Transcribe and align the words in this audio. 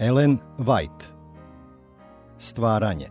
Ellen 0.00 0.38
White 0.58 1.04
Stvaranje 2.38 3.06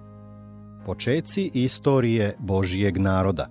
Počeci 0.86 1.52
istorije 1.54 2.36
Božijeg 2.39 2.97
naroda 2.97 3.47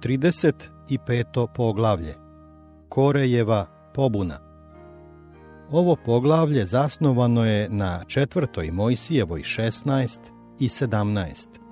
35. 0.00 1.46
poglavlje 1.54 2.14
Korejeva 2.88 3.66
pobuna 3.94 4.38
Ovo 5.70 5.96
poglavlje 6.04 6.64
zasnovano 6.64 7.44
je 7.44 7.68
na 7.70 8.04
četvrtoj 8.06 8.70
Mojsijevoj 8.70 9.40
16 9.40 10.18
i 10.58 10.68
17. 10.68 11.65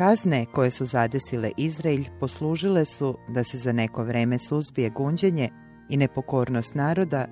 Kazne 0.00 0.46
koje 0.52 0.70
su 0.70 0.84
zadesile 0.84 1.50
Izraelj 1.56 2.04
poslužile 2.20 2.84
su 2.84 3.18
da 3.28 3.44
se 3.44 3.58
za 3.58 3.72
neko 3.72 4.04
vreme 4.04 4.38
suzbije 4.38 4.90
gunđenje 4.90 5.48
i 5.88 5.96
nepokornost 5.96 6.74
naroda, 6.74 7.26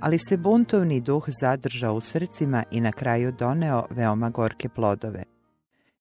ali 0.00 0.18
se 0.18 0.36
buntovni 0.36 1.00
duh 1.00 1.24
zadržao 1.40 1.94
u 1.94 2.00
srcima 2.00 2.64
i 2.70 2.80
na 2.80 2.92
kraju 2.92 3.32
doneo 3.32 3.86
veoma 3.90 4.30
gorke 4.30 4.68
plodove. 4.68 5.24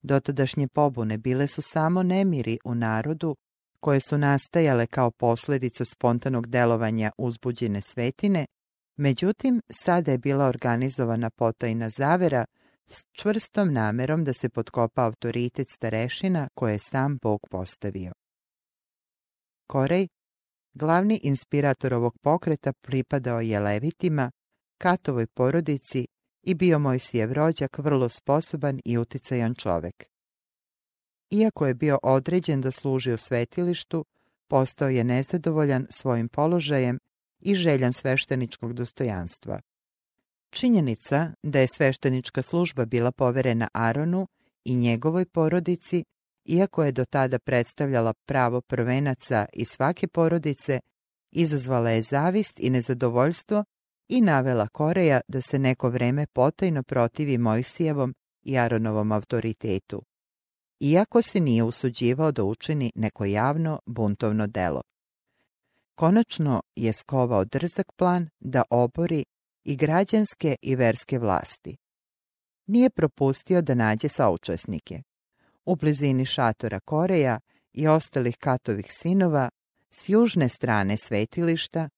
Dotadašnje 0.01 0.67
pobune 0.67 1.17
bile 1.17 1.47
su 1.47 1.61
samo 1.61 2.03
nemiri 2.03 2.57
u 2.65 2.75
narodu 2.75 3.35
koje 3.79 3.99
su 3.99 4.17
nastajale 4.17 4.87
kao 4.87 5.11
posljedica 5.11 5.85
spontanog 5.85 6.47
delovanja 6.47 7.11
uzbuđene 7.17 7.81
svetine, 7.81 8.45
međutim 8.97 9.61
sada 9.71 10.11
je 10.11 10.17
bila 10.17 10.45
organizovana 10.45 11.29
potajna 11.29 11.89
zavera 11.89 12.45
s 12.87 13.05
čvrstom 13.11 13.73
namerom 13.73 14.23
da 14.23 14.33
se 14.33 14.49
potkopa 14.49 15.03
autoritet 15.03 15.69
starešina 15.69 16.49
koje 16.53 16.73
je 16.73 16.79
sam 16.79 17.17
Bog 17.21 17.39
postavio. 17.49 18.11
Korej, 19.67 20.07
glavni 20.73 21.19
inspirator 21.23 21.93
ovog 21.93 22.13
pokreta, 22.21 22.73
pripadao 22.73 23.41
je 23.41 23.59
Levitima, 23.59 24.31
Katovoj 24.77 25.27
porodici 25.27 26.07
i 26.43 26.55
bio 26.55 26.79
Mojsijev 26.79 27.33
rođak 27.33 27.77
vrlo 27.77 28.09
sposoban 28.09 28.79
i 28.85 28.97
uticajan 28.97 29.55
čovek. 29.55 30.05
Iako 31.29 31.67
je 31.67 31.73
bio 31.73 31.99
određen 32.03 32.61
da 32.61 32.71
služi 32.71 33.13
u 33.13 33.17
svetilištu, 33.17 34.05
postao 34.47 34.89
je 34.89 35.03
nezadovoljan 35.03 35.87
svojim 35.89 36.29
položajem 36.29 36.99
i 37.39 37.55
željan 37.55 37.93
svešteničkog 37.93 38.73
dostojanstva. 38.73 39.59
Činjenica 40.53 41.31
da 41.43 41.59
je 41.59 41.67
sveštenička 41.67 42.41
služba 42.41 42.85
bila 42.85 43.11
poverena 43.11 43.67
Aronu 43.73 44.27
i 44.65 44.75
njegovoj 44.75 45.25
porodici, 45.25 46.03
iako 46.45 46.83
je 46.83 46.91
do 46.91 47.05
tada 47.05 47.39
predstavljala 47.39 48.13
pravo 48.27 48.61
prvenaca 48.61 49.45
i 49.53 49.65
svake 49.65 50.07
porodice, 50.07 50.79
izazvala 51.31 51.89
je 51.89 52.01
zavist 52.01 52.59
i 52.59 52.69
nezadovoljstvo 52.69 53.63
i 54.09 54.21
navela 54.21 54.67
Koreja 54.67 55.21
da 55.27 55.41
se 55.41 55.59
neko 55.59 55.89
vreme 55.89 56.25
potajno 56.33 56.83
protivi 56.83 57.37
Mojsijevom 57.37 58.15
i 58.43 58.57
Aronovom 58.57 59.11
autoritetu, 59.11 60.03
iako 60.79 61.21
se 61.21 61.39
nije 61.39 61.63
usuđivao 61.63 62.31
da 62.31 62.43
učini 62.43 62.91
neko 62.95 63.25
javno 63.25 63.79
buntovno 63.85 64.47
delo. 64.47 64.81
Konačno 65.95 66.61
je 66.75 66.93
skovao 66.93 67.45
drzak 67.45 67.93
plan 67.97 68.29
da 68.39 68.63
obori 68.69 69.25
i 69.63 69.75
građanske 69.75 70.55
i 70.61 70.75
verske 70.75 71.19
vlasti. 71.19 71.77
Nije 72.67 72.89
propustio 72.89 73.61
da 73.61 73.73
nađe 73.73 74.09
saučesnike. 74.09 75.01
U 75.65 75.75
blizini 75.75 76.25
šatora 76.25 76.79
Koreja 76.79 77.39
i 77.73 77.87
ostalih 77.87 78.37
katovih 78.37 78.85
sinova 78.89 79.49
s 79.91 80.09
južne 80.09 80.49
strane 80.49 80.97
svetilišta 80.97 81.89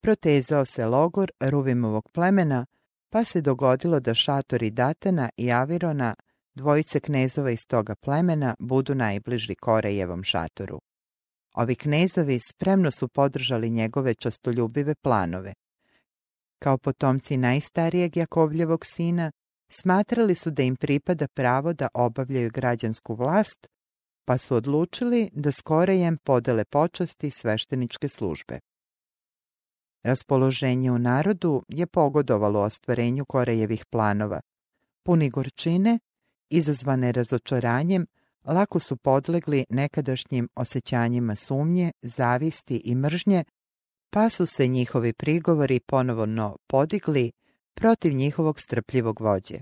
protezao 0.00 0.64
se 0.64 0.86
logor 0.86 1.30
Ruvimovog 1.40 2.08
plemena, 2.12 2.66
pa 3.10 3.24
se 3.24 3.40
dogodilo 3.40 4.00
da 4.00 4.14
šatori 4.14 4.70
Datana 4.70 5.28
i 5.36 5.52
Avirona, 5.52 6.14
dvojice 6.54 7.00
knezova 7.00 7.50
iz 7.50 7.66
toga 7.68 7.94
plemena, 7.94 8.54
budu 8.58 8.94
najbliži 8.94 9.54
Korejevom 9.54 10.24
šatoru. 10.24 10.80
Ovi 11.54 11.74
knezovi 11.74 12.38
spremno 12.40 12.90
su 12.90 13.08
podržali 13.08 13.70
njegove 13.70 14.14
častoljubive 14.14 14.94
planove. 14.94 15.54
Kao 16.62 16.78
potomci 16.78 17.36
najstarijeg 17.36 18.16
Jakovljevog 18.16 18.86
sina, 18.86 19.32
smatrali 19.68 20.34
su 20.34 20.50
da 20.50 20.62
im 20.62 20.76
pripada 20.76 21.28
pravo 21.28 21.72
da 21.72 21.88
obavljaju 21.94 22.50
građansku 22.50 23.14
vlast, 23.14 23.66
pa 24.24 24.38
su 24.38 24.54
odlučili 24.54 25.30
da 25.32 25.52
skorejem 25.52 26.18
podele 26.24 26.64
počasti 26.64 27.30
svešteničke 27.30 28.08
službe. 28.08 28.58
Raspoloženje 30.02 30.92
u 30.92 30.98
narodu 30.98 31.62
je 31.68 31.86
pogodovalo 31.86 32.60
ostvarenju 32.60 33.24
Korejevih 33.24 33.84
planova. 33.86 34.40
Puni 35.02 35.30
gorčine, 35.30 35.98
izazvane 36.50 37.12
razočaranjem, 37.12 38.06
lako 38.44 38.80
su 38.80 38.96
podlegli 38.96 39.64
nekadašnjim 39.68 40.48
osjećanjima 40.54 41.36
sumnje, 41.36 41.92
zavisti 42.02 42.82
i 42.84 42.94
mržnje, 42.94 43.44
pa 44.14 44.30
su 44.30 44.46
se 44.46 44.66
njihovi 44.66 45.12
prigovori 45.12 45.80
ponovno 45.80 46.56
podigli 46.66 47.32
protiv 47.74 48.12
njihovog 48.12 48.60
strpljivog 48.60 49.20
vođe. 49.20 49.58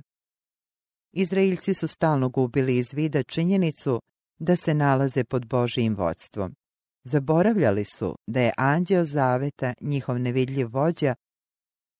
Izraeljci 1.13 1.75
su 1.75 1.89
stalno 1.89 2.29
gubili 2.29 2.77
iz 2.77 2.95
vida 2.95 3.23
činjenicu 3.23 4.01
da 4.39 4.57
se 4.57 4.75
nalaze 4.75 5.25
pod 5.25 5.47
Božijim 5.47 5.97
vodstvom. 5.97 6.55
Zaboravljali 7.05 7.85
su 7.85 8.17
da 8.27 8.41
je 8.41 8.53
anđeo 8.57 9.05
zaveta 9.05 9.75
njihov 9.81 10.19
nevidljiv 10.19 10.69
vođa, 10.71 11.15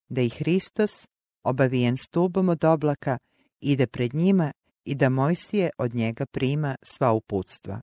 da 0.09 0.21
i 0.21 0.29
Hristos, 0.29 1.09
obavijen 1.43 1.97
stubom 1.97 2.49
od 2.49 2.65
oblaka, 2.65 3.19
ide 3.61 3.87
pred 3.87 4.15
njima 4.15 4.53
i 4.85 4.95
da 4.95 5.09
Mojsije 5.09 5.71
od 5.79 5.95
njega 5.95 6.27
prima 6.27 6.77
sva 6.83 7.13
uputstva. 7.13 7.81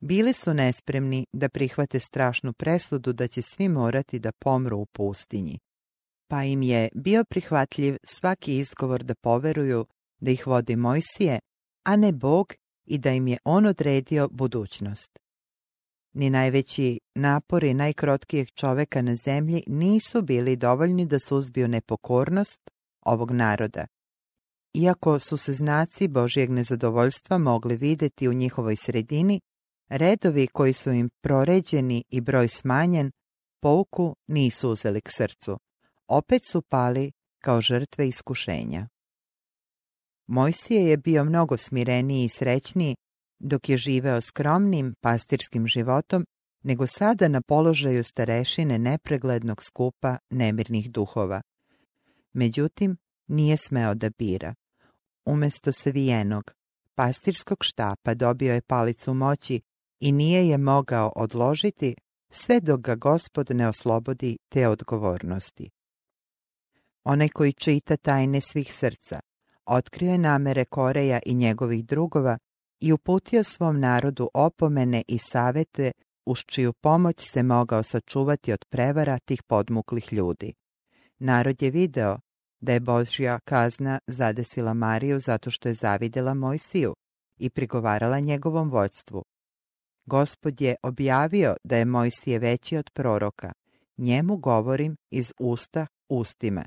Bili 0.00 0.32
su 0.32 0.54
nespremni 0.54 1.26
da 1.32 1.48
prihvate 1.48 2.00
strašnu 2.00 2.52
presudu 2.52 3.12
da 3.12 3.28
će 3.28 3.42
svi 3.42 3.68
morati 3.68 4.18
da 4.18 4.32
pomru 4.32 4.78
u 4.78 4.86
pustinji. 4.86 5.58
Pa 6.28 6.44
im 6.44 6.62
je 6.62 6.88
bio 6.94 7.24
prihvatljiv 7.24 7.96
svaki 8.04 8.58
izgovor 8.58 9.02
da 9.02 9.14
poveruju 9.14 9.86
da 10.20 10.30
ih 10.30 10.46
vodi 10.46 10.76
Mojsije, 10.76 11.38
a 11.84 11.96
ne 11.96 12.12
Bog 12.12 12.54
i 12.86 12.98
da 12.98 13.10
im 13.10 13.28
je 13.28 13.38
on 13.44 13.66
odredio 13.66 14.28
budućnost. 14.28 15.18
Ni 16.14 16.30
najveći 16.30 17.00
napori 17.14 17.74
najkrotkijeg 17.74 18.48
čoveka 18.50 19.02
na 19.02 19.14
zemlji 19.14 19.62
nisu 19.66 20.22
bili 20.22 20.56
dovoljni 20.56 21.06
da 21.06 21.18
suzbiju 21.18 21.68
nepokornost 21.68 22.70
ovog 23.00 23.30
naroda. 23.30 23.86
Iako 24.74 25.18
su 25.18 25.36
se 25.36 25.52
znaci 25.52 26.08
Božijeg 26.08 26.50
nezadovoljstva 26.50 27.38
mogli 27.38 27.76
vidjeti 27.76 28.28
u 28.28 28.32
njihovoj 28.32 28.76
sredini, 28.76 29.40
redovi 29.88 30.46
koji 30.46 30.72
su 30.72 30.92
im 30.92 31.10
proređeni 31.20 32.04
i 32.08 32.20
broj 32.20 32.48
smanjen, 32.48 33.10
pouku 33.60 34.16
nisu 34.26 34.70
uzeli 34.70 35.00
k 35.00 35.10
srcu. 35.10 35.58
Opet 36.08 36.42
su 36.44 36.62
pali 36.62 37.12
kao 37.38 37.60
žrtve 37.60 38.08
iskušenja. 38.08 38.88
Mojsije 40.26 40.84
je 40.84 40.96
bio 40.96 41.24
mnogo 41.24 41.56
smireniji 41.56 42.24
i 42.24 42.28
srećniji 42.28 42.96
dok 43.38 43.68
je 43.68 43.76
živeo 43.76 44.20
skromnim 44.20 44.94
pastirskim 45.00 45.66
životom 45.66 46.24
nego 46.62 46.86
sada 46.86 47.28
na 47.28 47.40
položaju 47.40 48.04
starešine 48.04 48.78
nepreglednog 48.78 49.62
skupa 49.62 50.18
nemirnih 50.30 50.90
duhova. 50.90 51.42
Međutim, 52.32 52.96
nije 53.26 53.56
smeo 53.56 53.94
da 53.94 54.10
bira. 54.18 54.54
Umjesto 55.24 55.72
svijenog, 55.72 56.52
pastirskog 56.94 57.58
štapa 57.60 58.14
dobio 58.14 58.54
je 58.54 58.62
palicu 58.62 59.14
moći 59.14 59.60
i 60.00 60.12
nije 60.12 60.48
je 60.48 60.58
mogao 60.58 61.12
odložiti 61.16 61.94
sve 62.30 62.60
dok 62.60 62.80
ga 62.80 62.94
gospod 62.94 63.50
ne 63.50 63.68
oslobodi 63.68 64.38
te 64.48 64.68
odgovornosti. 64.68 65.70
Onaj 67.04 67.28
koji 67.28 67.52
čita 67.52 67.96
tajne 67.96 68.40
svih 68.40 68.74
srca, 68.74 69.20
otkrio 69.66 70.12
je 70.12 70.18
namere 70.18 70.64
Koreja 70.64 71.20
i 71.26 71.34
njegovih 71.34 71.84
drugova 71.84 72.38
i 72.80 72.92
uputio 72.92 73.44
svom 73.44 73.80
narodu 73.80 74.30
opomene 74.34 75.02
i 75.08 75.18
savete 75.18 75.92
uz 76.26 76.38
čiju 76.46 76.72
pomoć 76.72 77.30
se 77.30 77.42
mogao 77.42 77.82
sačuvati 77.82 78.52
od 78.52 78.64
prevara 78.64 79.18
tih 79.18 79.42
podmuklih 79.42 80.12
ljudi. 80.12 80.52
Narod 81.18 81.62
je 81.62 81.70
video 81.70 82.18
da 82.60 82.72
je 82.72 82.80
Božja 82.80 83.38
kazna 83.44 83.98
zadesila 84.06 84.74
Mariju 84.74 85.18
zato 85.18 85.50
što 85.50 85.68
je 85.68 85.74
zavidjela 85.74 86.34
Mojsiju 86.34 86.94
i 87.38 87.50
prigovarala 87.50 88.20
njegovom 88.20 88.70
vođstvu. 88.70 89.24
Gospod 90.08 90.60
je 90.60 90.74
objavio 90.82 91.56
da 91.64 91.76
je 91.76 91.84
Mojsije 91.84 92.38
veći 92.38 92.76
od 92.76 92.90
proroka, 92.94 93.52
njemu 93.96 94.36
govorim 94.36 94.96
iz 95.10 95.32
usta 95.38 95.86
ustima. 96.08 96.64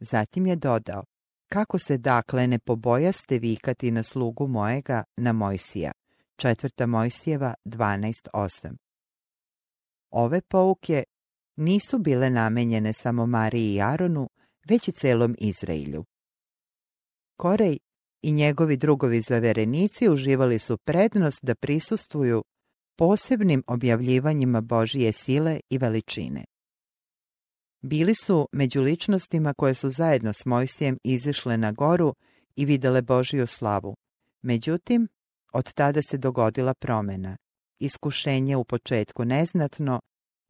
Zatim 0.00 0.46
je 0.46 0.56
dodao, 0.56 1.04
kako 1.48 1.78
se 1.78 1.98
dakle 1.98 2.46
ne 2.46 2.58
pobojaste 2.58 3.38
vikati 3.38 3.90
na 3.90 4.02
slugu 4.02 4.46
mojega, 4.46 5.04
na 5.16 5.32
Mojsija. 5.32 5.92
Četvrta 6.36 6.86
Mojsijeva 6.86 7.54
12.8 7.64 8.76
Ove 10.10 10.40
pouke 10.40 11.04
nisu 11.56 11.98
bile 11.98 12.30
namenjene 12.30 12.92
samo 12.92 13.26
Mariji 13.26 13.74
i 13.74 13.82
Aronu, 13.82 14.28
već 14.68 14.88
i 14.88 14.92
celom 14.92 15.36
Izraelju. 15.38 16.04
Korej 17.36 17.78
i 18.22 18.32
njegovi 18.32 18.76
drugovi 18.76 19.20
zaverenici 19.20 20.08
uživali 20.08 20.58
su 20.58 20.76
prednost 20.76 21.44
da 21.44 21.54
prisustvuju 21.54 22.44
posebnim 22.96 23.62
objavljivanjima 23.66 24.60
Božije 24.60 25.12
sile 25.12 25.60
i 25.70 25.78
veličine. 25.78 26.44
Bili 27.80 28.14
su 28.14 28.48
među 28.52 28.82
ličnostima 28.82 29.54
koje 29.54 29.74
su 29.74 29.90
zajedno 29.90 30.32
s 30.32 30.46
Mojsijem 30.46 30.98
izišle 31.04 31.56
na 31.56 31.72
goru 31.72 32.14
i 32.56 32.64
videle 32.64 33.02
Božiju 33.02 33.46
slavu. 33.46 33.96
Međutim, 34.42 35.08
od 35.52 35.72
tada 35.72 36.02
se 36.02 36.18
dogodila 36.18 36.74
promjena. 36.74 37.36
Iskušenje 37.78 38.56
u 38.56 38.64
početku 38.64 39.24
neznatno, 39.24 40.00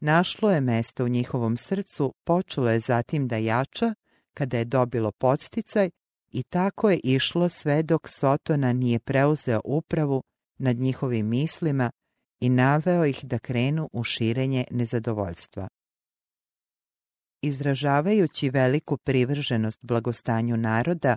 našlo 0.01 0.51
je 0.51 0.61
mesto 0.61 1.05
u 1.05 1.09
njihovom 1.09 1.57
srcu, 1.57 2.15
počelo 2.25 2.71
je 2.71 2.81
zatim 2.81 3.29
da 3.29 3.37
jača, 3.37 3.95
kada 4.35 4.59
je 4.59 4.65
dobilo 4.65 5.13
podsticaj 5.13 5.91
i 6.33 6.43
tako 6.43 6.91
je 6.91 7.01
išlo 7.05 7.49
sve 7.49 7.83
dok 7.83 8.09
Sotona 8.09 8.73
nije 8.73 8.99
preuzeo 8.99 9.61
upravu 9.65 10.23
nad 10.59 10.77
njihovim 10.77 11.29
mislima 11.29 11.91
i 12.41 12.49
naveo 12.49 13.05
ih 13.05 13.25
da 13.25 13.39
krenu 13.39 13.89
u 13.93 14.05
širenje 14.05 14.65
nezadovoljstva. 14.71 15.69
Izražavajući 17.43 18.51
veliku 18.51 18.97
privrženost 18.97 19.79
blagostanju 19.83 20.57
naroda, 20.57 21.17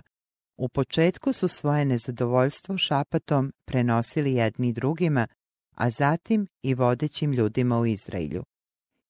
u 0.56 0.68
početku 0.68 1.32
su 1.32 1.48
svoje 1.48 1.84
nezadovoljstvo 1.84 2.78
šapatom 2.78 3.52
prenosili 3.64 4.34
jedni 4.34 4.72
drugima, 4.72 5.26
a 5.74 5.90
zatim 5.90 6.46
i 6.62 6.74
vodećim 6.74 7.32
ljudima 7.32 7.78
u 7.78 7.86
Izraelju. 7.86 8.44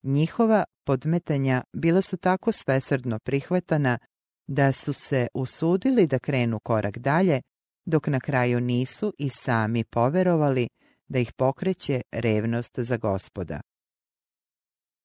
Njihova 0.03 0.65
podmetanja 0.85 1.63
bila 1.73 2.03
su 2.03 2.17
tako 2.17 2.53
svesrdno 2.53 3.19
prihvatana 3.19 3.99
da 4.47 4.73
su 4.73 4.93
se 4.93 5.27
usudili 5.35 6.07
da 6.07 6.19
krenu 6.19 6.59
korak 6.59 6.99
dalje, 6.99 7.41
dok 7.85 8.07
na 8.07 8.21
kraju 8.21 8.61
nisu 8.61 9.13
i 9.19 9.31
sami 9.31 9.85
poverovali 9.85 10.69
da 11.09 11.19
ih 11.19 11.33
pokreće 11.33 12.01
revnost 12.13 12.79
za 12.79 12.97
gospoda. 12.97 13.61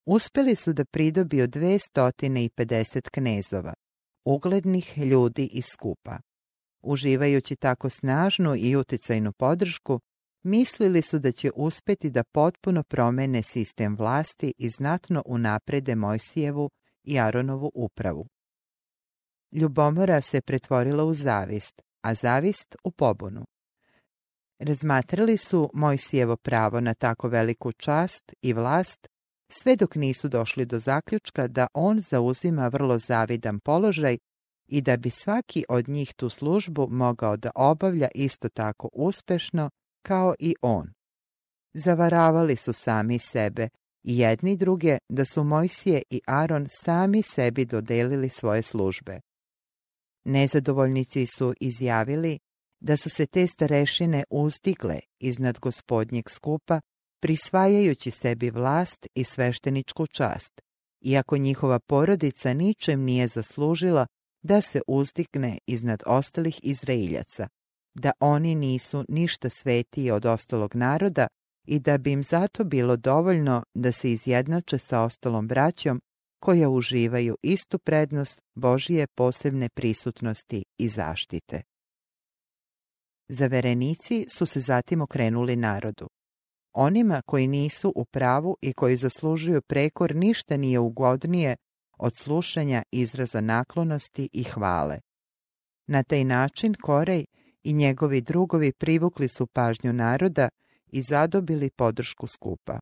Uspeli 0.05 0.55
su 0.55 0.73
da 0.73 0.85
pridobiju 0.85 1.47
250 1.47 3.09
knezova, 3.09 3.73
uglednih 4.25 4.97
ljudi 4.97 5.45
iz 5.45 5.65
skupa. 5.65 6.19
Uživajući 6.81 7.55
tako 7.55 7.89
snažnu 7.89 8.55
i 8.57 8.75
uticajnu 8.75 9.33
podršku, 9.33 9.99
mislili 10.43 11.01
su 11.01 11.19
da 11.19 11.31
će 11.31 11.51
uspeti 11.55 12.09
da 12.09 12.23
potpuno 12.23 12.83
promene 12.83 13.43
sistem 13.43 13.95
vlasti 13.95 14.53
i 14.57 14.69
znatno 14.69 15.23
unaprede 15.25 15.95
Mojsijevu 15.95 16.69
i 17.03 17.19
Aronovu 17.19 17.71
upravu. 17.73 18.27
Ljubomora 19.51 20.21
se 20.21 20.41
pretvorila 20.41 21.03
u 21.03 21.13
zavist, 21.13 21.81
a 22.01 22.15
zavist 22.15 22.75
u 22.83 22.91
pobunu. 22.91 23.45
Razmatrali 24.59 25.37
su 25.37 25.69
Mojsijevo 25.73 26.35
pravo 26.35 26.79
na 26.79 26.93
tako 26.93 27.27
veliku 27.27 27.71
čast 27.71 28.33
i 28.41 28.53
vlast, 28.53 29.07
sve 29.51 29.75
dok 29.75 29.95
nisu 29.95 30.27
došli 30.27 30.65
do 30.65 30.79
zaključka 30.79 31.47
da 31.47 31.67
on 31.73 32.01
zauzima 32.01 32.67
vrlo 32.67 32.99
zavidan 32.99 33.59
položaj 33.59 34.17
i 34.67 34.81
da 34.81 34.97
bi 34.97 35.09
svaki 35.09 35.65
od 35.69 35.89
njih 35.89 36.13
tu 36.13 36.29
službu 36.29 36.87
mogao 36.89 37.37
da 37.37 37.51
obavlja 37.55 38.07
isto 38.15 38.49
tako 38.49 38.89
uspešno 38.93 39.69
kao 40.05 40.35
i 40.39 40.55
on. 40.61 40.93
Zavaravali 41.73 42.55
su 42.55 42.73
sami 42.73 43.19
sebe 43.19 43.69
i 44.03 44.17
jedni 44.17 44.57
druge 44.57 44.97
da 45.09 45.25
su 45.25 45.43
Mojsije 45.43 46.01
i 46.09 46.21
Aron 46.27 46.67
sami 46.69 47.21
sebi 47.21 47.65
dodelili 47.65 48.29
svoje 48.29 48.61
službe. 48.61 49.19
Nezadovoljnici 50.25 51.25
su 51.25 51.53
izjavili 51.59 52.39
da 52.79 52.97
su 52.97 53.09
se 53.09 53.25
te 53.25 53.47
starešine 53.47 54.23
uzdigle 54.29 54.99
iznad 55.19 55.59
gospodnjeg 55.59 56.29
skupa, 56.29 56.81
prisvajajući 57.21 58.11
sebi 58.11 58.49
vlast 58.49 59.07
i 59.15 59.23
svešteničku 59.23 60.07
čast, 60.07 60.61
iako 61.01 61.37
njihova 61.37 61.79
porodica 61.79 62.53
ničem 62.53 63.03
nije 63.03 63.27
zaslužila 63.27 64.07
da 64.43 64.61
se 64.61 64.81
uzdigne 64.87 65.57
iznad 65.67 66.03
ostalih 66.05 66.59
Izraeljaca, 66.63 67.47
da 67.93 68.11
oni 68.19 68.55
nisu 68.55 69.05
ništa 69.09 69.49
svetiji 69.49 70.11
od 70.11 70.25
ostalog 70.25 70.75
naroda 70.75 71.27
i 71.67 71.79
da 71.79 71.97
bi 71.97 72.11
im 72.11 72.23
zato 72.23 72.63
bilo 72.63 72.97
dovoljno 72.97 73.63
da 73.73 73.91
se 73.91 74.11
izjednače 74.11 74.77
sa 74.77 75.01
ostalom 75.01 75.47
braćom 75.47 76.01
koja 76.41 76.69
uživaju 76.69 77.37
istu 77.41 77.79
prednost 77.79 78.41
Božije 78.55 79.07
posebne 79.07 79.69
prisutnosti 79.69 80.63
i 80.77 80.89
zaštite. 80.89 81.61
Zaverenici 83.29 84.25
su 84.29 84.45
se 84.45 84.59
zatim 84.59 85.01
okrenuli 85.01 85.55
narodu. 85.55 86.09
Onima 86.73 87.21
koji 87.25 87.47
nisu 87.47 87.93
u 87.95 88.05
pravu 88.05 88.57
i 88.61 88.73
koji 88.73 88.97
zaslužuju 88.97 89.61
prekor 89.61 90.15
ništa 90.15 90.57
nije 90.57 90.79
ugodnije 90.79 91.55
od 91.97 92.11
slušanja 92.17 92.83
izraza 92.91 93.41
naklonosti 93.41 94.29
i 94.33 94.43
hvale. 94.43 94.99
Na 95.87 96.03
taj 96.03 96.23
način 96.23 96.73
Korej 96.81 97.25
i 97.63 97.73
njegovi 97.73 98.21
drugovi 98.21 98.71
privukli 98.71 99.29
su 99.29 99.47
pažnju 99.47 99.93
naroda 99.93 100.49
i 100.87 101.03
zadobili 101.03 101.69
podršku 101.69 102.27
skupa. 102.27 102.79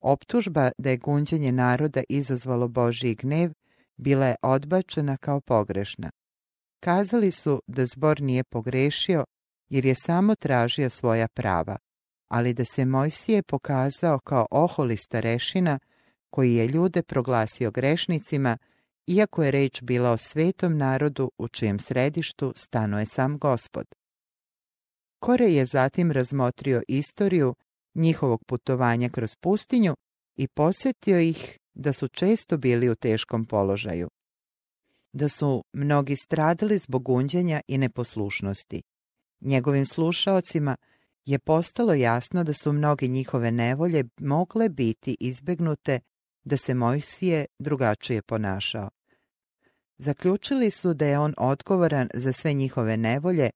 Optužba 0.00 0.70
da 0.78 0.90
je 0.90 0.96
gunđenje 0.96 1.52
naroda 1.52 2.02
izazvalo 2.08 2.68
Božji 2.68 3.14
gnev 3.14 3.52
bila 3.96 4.26
je 4.26 4.36
odbačena 4.42 5.16
kao 5.16 5.40
pogrešna. 5.40 6.10
Kazali 6.80 7.30
su 7.30 7.62
da 7.66 7.86
zbor 7.86 8.20
nije 8.20 8.44
pogrešio 8.44 9.24
jer 9.68 9.84
je 9.84 9.94
samo 9.94 10.34
tražio 10.34 10.90
svoja 10.90 11.28
prava, 11.28 11.76
ali 12.28 12.54
da 12.54 12.64
se 12.64 12.84
Mojsije 12.84 13.42
pokazao 13.42 14.18
kao 14.18 14.46
oholi 14.50 14.96
starešina 14.96 15.78
koji 16.30 16.54
je 16.54 16.68
ljude 16.68 17.02
proglasio 17.02 17.70
grešnicima, 17.70 18.58
iako 19.06 19.42
je 19.42 19.50
reč 19.50 19.82
bila 19.82 20.10
o 20.10 20.16
svetom 20.16 20.76
narodu 20.76 21.30
u 21.38 21.48
čijem 21.48 21.78
središtu 21.78 22.52
stanuje 22.56 23.06
sam 23.06 23.38
gospod. 23.38 23.86
Kore 25.18 25.44
je 25.44 25.64
zatim 25.64 26.12
razmotrio 26.12 26.82
istoriju 26.88 27.54
njihovog 27.96 28.44
putovanja 28.44 29.08
kroz 29.08 29.36
pustinju 29.36 29.94
i 30.36 30.48
podsjetio 30.48 31.20
ih 31.20 31.58
da 31.74 31.92
su 31.92 32.08
često 32.08 32.56
bili 32.56 32.88
u 32.90 32.94
teškom 32.94 33.46
položaju. 33.46 34.08
Da 35.12 35.28
su 35.28 35.64
mnogi 35.72 36.16
stradali 36.16 36.78
zbog 36.78 37.08
unđenja 37.08 37.60
i 37.68 37.78
neposlušnosti. 37.78 38.82
Njegovim 39.40 39.86
slušaocima 39.86 40.76
je 41.24 41.38
postalo 41.38 41.94
jasno 41.94 42.44
da 42.44 42.52
su 42.52 42.72
mnoge 42.72 43.06
njihove 43.06 43.50
nevolje 43.50 44.04
mogle 44.20 44.68
biti 44.68 45.16
izbegnute 45.20 46.00
da 46.44 46.56
se 46.56 46.74
Mojsije 46.74 47.46
drugačije 47.58 48.22
ponašao. 48.22 48.90
Zaključili 49.98 50.70
su 50.70 50.94
da 50.94 51.06
je 51.06 51.18
on 51.18 51.34
odgovoran 51.38 52.08
za 52.14 52.32
sve 52.32 52.52
njihove 52.52 52.96
nevolje, 52.96 53.50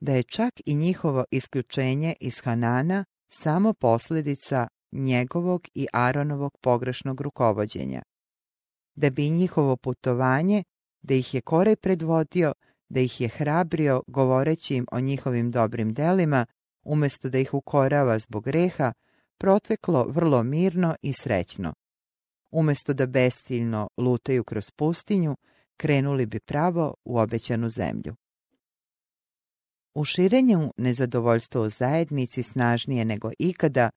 da 0.00 0.12
je 0.12 0.22
čak 0.22 0.52
i 0.66 0.74
njihovo 0.74 1.24
isključenje 1.30 2.14
iz 2.20 2.40
Hanana 2.40 3.04
samo 3.34 3.72
posljedica 3.72 4.68
njegovog 4.92 5.68
i 5.74 5.86
Aronovog 5.92 6.58
pogrešnog 6.60 7.20
rukovođenja. 7.20 8.02
Da 8.94 9.10
bi 9.10 9.30
njihovo 9.30 9.76
putovanje, 9.76 10.64
da 11.02 11.14
ih 11.14 11.34
je 11.34 11.40
Korej 11.40 11.76
predvodio, 11.76 12.52
da 12.88 13.00
ih 13.00 13.20
je 13.20 13.28
hrabrio 13.28 14.02
govoreći 14.06 14.74
im 14.74 14.86
o 14.92 15.00
njihovim 15.00 15.50
dobrim 15.50 15.94
delima, 15.94 16.46
umjesto 16.82 17.28
da 17.28 17.38
ih 17.38 17.54
ukorava 17.54 18.18
zbog 18.18 18.44
greha, 18.44 18.92
proteklo 19.38 20.06
vrlo 20.08 20.42
mirno 20.42 20.96
i 21.02 21.12
srećno. 21.12 21.74
Umjesto 22.50 22.94
da 22.94 23.06
bestiljno 23.06 23.88
lutaju 23.96 24.44
kroz 24.44 24.70
pustinju, 24.76 25.36
krenuli 25.76 26.26
bi 26.26 26.40
pravo 26.40 26.94
u 27.04 27.18
obećanu 27.18 27.68
zemlju. 27.68 28.14
U 29.94 30.04
širenju 30.04 30.72
nezadovoljstva 30.76 31.60
u 31.60 31.68
zajednici 31.68 32.42
snažnije 32.42 33.04
nego 33.04 33.30
ikada 33.38 33.90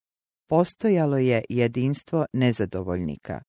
postojalo 0.48 1.18
je 1.18 1.44
jedinstvo 1.50 2.26
nezadovoljnika. 2.34 3.42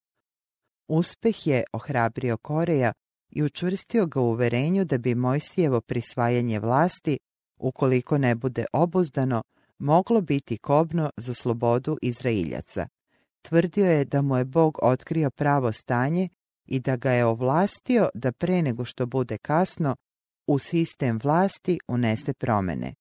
Uspeh 0.88 1.47
je 1.47 1.64
ohrabrio 1.73 2.37
Koreja 2.37 2.93
i 3.31 3.43
učvrstio 3.43 4.07
ga 4.07 4.21
u 4.21 4.31
uverenju 4.31 4.85
da 4.85 4.99
bi 4.99 5.14
Mojsijevo 5.14 5.81
prisvajanje 5.81 6.61
vlasti, 6.61 7.19
ukoliko 7.59 8.19
ne 8.19 8.35
bude 8.35 8.64
obuzdano, 8.73 9.43
moglo 9.78 10.21
biti 10.21 10.59
kobno 10.59 11.11
za 11.17 11.35
slobodu 11.35 11.99
Izrailjaca. 12.02 12.88
Tvrdio 13.43 13.90
je 13.90 14.05
da 14.05 14.23
mu 14.23 14.37
je 14.37 14.45
Bog 14.45 14.78
otkrio 14.83 15.31
pravo 15.31 15.73
stanje 15.73 16.28
i 16.67 16.81
da 16.81 16.97
ga 16.97 17.12
je 17.12 17.25
ovlastio 17.25 18.09
da 18.14 18.33
pre 18.33 18.62
nego 18.62 18.85
što 18.85 19.07
bude 19.07 19.38
kasno 19.38 19.97
u 20.49 20.59
sistem 20.59 21.19
vlasti 21.23 21.78
unese 21.88 22.35
promene. 22.35 22.95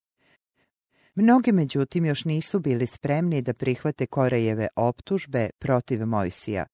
Mnogi 1.16 1.52
međutim 1.52 2.06
još 2.06 2.26
nisu 2.26 2.60
bili 2.60 2.88
spremni 2.88 3.42
da 3.42 3.54
prihvate 3.54 4.06
Korejeve 4.06 4.68
optužbe 4.76 5.50
protiv 5.60 6.06
Mojsija. 6.06 6.66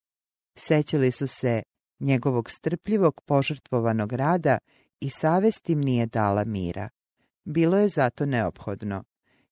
Sećali 0.58 1.10
su 1.10 1.26
se 1.26 1.62
njegovog 2.00 2.50
strpljivog 2.50 3.20
požrtvovanog 3.26 4.12
rada 4.12 4.58
i 5.00 5.10
savest 5.10 5.70
im 5.70 5.80
nije 5.80 6.06
dala 6.06 6.44
mira. 6.44 6.88
Bilo 7.44 7.78
je 7.78 7.88
zato 7.88 8.26
neophodno 8.26 9.04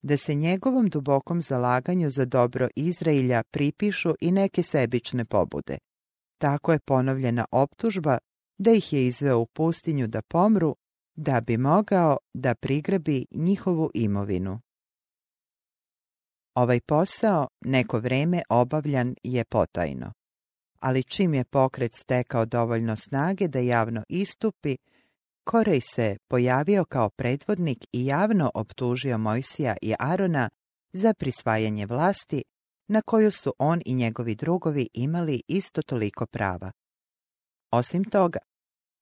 da 0.02 0.16
se 0.16 0.34
njegovom 0.34 0.88
dubokom 0.88 1.42
zalaganju 1.42 2.10
za 2.10 2.24
dobro 2.24 2.68
Izrailja 2.76 3.42
pripišu 3.50 4.14
i 4.20 4.32
neke 4.32 4.62
sebične 4.62 5.24
pobude. 5.24 5.78
Tako 6.38 6.72
je 6.72 6.78
ponovljena 6.78 7.44
optužba 7.50 8.18
da 8.58 8.70
ih 8.72 8.92
je 8.92 9.06
izveo 9.06 9.38
u 9.38 9.46
pustinju 9.46 10.06
da 10.06 10.22
pomru, 10.22 10.76
da 11.16 11.40
bi 11.40 11.56
mogao 11.56 12.16
da 12.34 12.54
prigrabi 12.54 13.26
njihovu 13.30 13.90
imovinu. 13.94 14.60
Ovaj 16.54 16.80
posao 16.80 17.48
neko 17.60 17.98
vreme 17.98 18.42
obavljan 18.48 19.14
je 19.22 19.44
potajno, 19.44 20.12
ali 20.80 21.02
čim 21.02 21.34
je 21.34 21.44
pokret 21.44 21.94
stekao 21.94 22.46
dovoljno 22.46 22.96
snage 22.96 23.48
da 23.48 23.58
javno 23.58 24.04
istupi, 24.08 24.76
Korej 25.44 25.80
se 25.80 26.16
pojavio 26.28 26.84
kao 26.84 27.10
predvodnik 27.10 27.78
i 27.92 28.06
javno 28.06 28.50
optužio 28.54 29.18
Mojsija 29.18 29.76
i 29.82 29.94
Arona 29.98 30.48
za 30.92 31.14
prisvajanje 31.14 31.86
vlasti 31.86 32.42
na 32.88 33.02
koju 33.02 33.30
su 33.30 33.54
on 33.58 33.80
i 33.86 33.94
njegovi 33.94 34.34
drugovi 34.34 34.88
imali 34.94 35.42
isto 35.48 35.82
toliko 35.82 36.26
prava. 36.26 36.72
Osim 37.70 38.04
toga, 38.04 38.38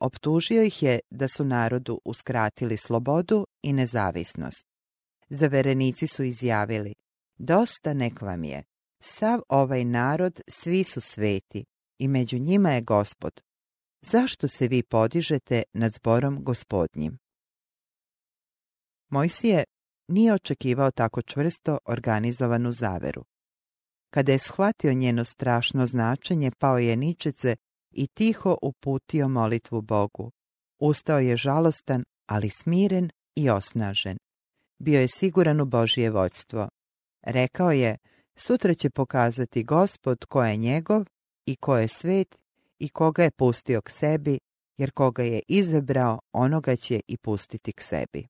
optužio 0.01 0.63
ih 0.63 0.83
je 0.83 1.01
da 1.11 1.29
su 1.29 1.45
narodu 1.45 2.01
uskratili 2.05 2.77
slobodu 2.77 3.47
i 3.63 3.73
nezavisnost. 3.73 4.67
Zaverenici 5.29 6.07
su 6.07 6.23
izjavili, 6.23 6.95
dosta 7.39 7.95
nek 7.95 8.23
vam 8.23 8.45
je, 8.45 8.63
sav 9.01 9.41
ovaj 9.49 9.85
narod 9.85 10.41
svi 10.49 10.85
su 10.85 11.01
sveti 11.01 11.65
i 11.99 12.09
među 12.09 12.39
njima 12.39 12.71
je 12.71 12.81
gospod, 12.81 13.41
Zašto 14.03 14.49
se 14.49 14.69
vi 14.69 14.83
podižete 14.83 15.63
nad 15.73 15.93
zborom 15.93 16.45
gospodnjim? 16.45 17.19
Mojsije 19.09 19.65
nije 20.09 20.35
očekivao 20.35 20.91
tako 20.91 21.23
čvrsto 21.23 21.79
organizovanu 21.85 22.73
zaveru. 22.73 23.25
Kada 24.11 24.33
je 24.33 24.39
shvatio 24.39 24.93
njeno 24.93 25.25
strašno 25.25 25.87
značenje, 25.87 26.51
pao 26.59 26.79
je 26.79 26.97
ničice 26.97 27.57
i 27.93 28.07
tiho 28.07 28.57
uputio 28.63 29.29
molitvu 29.29 29.81
Bogu. 29.81 30.31
Ustao 30.79 31.19
je 31.19 31.37
žalostan, 31.37 32.05
ali 32.27 32.51
smiren 32.51 33.11
i 33.35 33.51
osnažen. 33.51 34.19
Bio 34.79 35.01
je 35.01 35.09
siguran 35.09 35.61
u 35.61 35.65
Božije 35.65 36.11
vođstvo. 36.11 36.69
Rekao 37.23 37.73
je, 37.73 37.97
sutra 38.37 38.75
će 38.75 38.91
pokazati 38.91 39.65
gospod 39.65 40.25
ko 40.25 40.45
je 40.45 40.57
njegov 40.57 41.05
i 41.47 41.57
ko 41.57 41.77
je 41.77 41.89
svet 41.89 42.39
i 42.79 42.89
koga 42.89 43.23
je 43.23 43.31
pustio 43.31 43.81
k 43.81 43.91
sebi, 43.91 44.39
jer 44.79 44.91
koga 44.91 45.23
je 45.23 45.43
izabrao, 45.49 46.21
onoga 46.33 46.77
će 46.77 47.01
i 47.09 47.17
pustiti 47.17 47.73
k 47.73 47.83
sebi. 47.83 48.27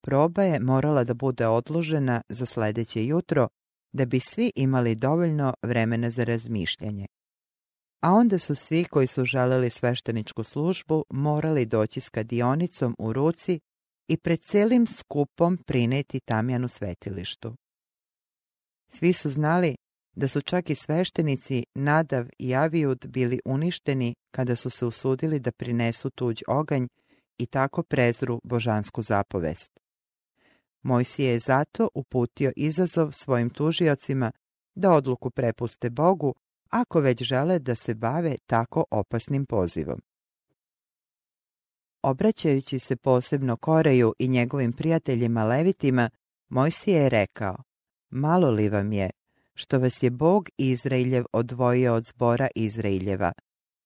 Proba 0.00 0.42
je 0.42 0.60
morala 0.60 1.04
da 1.04 1.14
bude 1.14 1.46
odložena 1.46 2.22
za 2.28 2.46
sljedeće 2.46 3.06
jutro, 3.06 3.48
da 3.92 4.04
bi 4.04 4.20
svi 4.20 4.52
imali 4.54 4.94
dovoljno 4.94 5.54
vremena 5.62 6.10
za 6.10 6.24
razmišljanje. 6.24 7.06
A 8.04 8.12
onda 8.12 8.38
su 8.38 8.54
svi 8.54 8.84
koji 8.84 9.06
su 9.06 9.24
želeli 9.24 9.70
svešteničku 9.70 10.44
službu 10.44 11.04
morali 11.10 11.66
doći 11.66 12.00
s 12.00 12.08
kadionicom 12.08 12.96
u 12.98 13.12
ruci 13.12 13.60
i 14.08 14.16
pred 14.16 14.40
celim 14.40 14.86
skupom 14.86 15.58
prineti 15.66 16.20
tamjanu 16.20 16.68
svetilištu. 16.68 17.54
Svi 18.90 19.12
su 19.12 19.30
znali 19.30 19.76
da 20.16 20.28
su 20.28 20.40
čak 20.40 20.70
i 20.70 20.74
sveštenici 20.74 21.64
Nadav 21.74 22.26
i 22.38 22.54
Avijud 22.54 23.06
bili 23.08 23.40
uništeni 23.44 24.14
kada 24.30 24.56
su 24.56 24.70
se 24.70 24.86
usudili 24.86 25.40
da 25.40 25.52
prinesu 25.52 26.10
tuđ 26.10 26.42
oganj 26.48 26.86
i 27.38 27.46
tako 27.46 27.82
prezru 27.82 28.40
božansku 28.44 29.02
zapovest. 29.02 29.80
Mojsije 30.82 31.32
je 31.32 31.38
zato 31.38 31.88
uputio 31.94 32.52
izazov 32.56 33.12
svojim 33.12 33.50
tužiocima 33.50 34.32
da 34.74 34.92
odluku 34.92 35.30
prepuste 35.30 35.90
Bogu 35.90 36.34
ako 36.70 37.00
već 37.00 37.22
žele 37.22 37.58
da 37.58 37.74
se 37.74 37.94
bave 37.94 38.36
tako 38.46 38.84
opasnim 38.90 39.46
pozivom. 39.46 40.02
Obraćajući 42.02 42.78
se 42.78 42.96
posebno 42.96 43.56
Koreju 43.56 44.14
i 44.18 44.28
njegovim 44.28 44.72
prijateljima 44.72 45.44
Levitima, 45.44 46.10
Mojsije 46.48 47.02
je 47.02 47.08
rekao, 47.08 47.56
malo 48.10 48.50
li 48.50 48.68
vam 48.68 48.92
je 48.92 49.10
što 49.54 49.78
vas 49.78 50.02
je 50.02 50.10
Bog 50.10 50.48
Izraeljev 50.58 51.24
odvojio 51.32 51.94
od 51.94 52.04
zbora 52.04 52.48
Izraeljeva, 52.54 53.32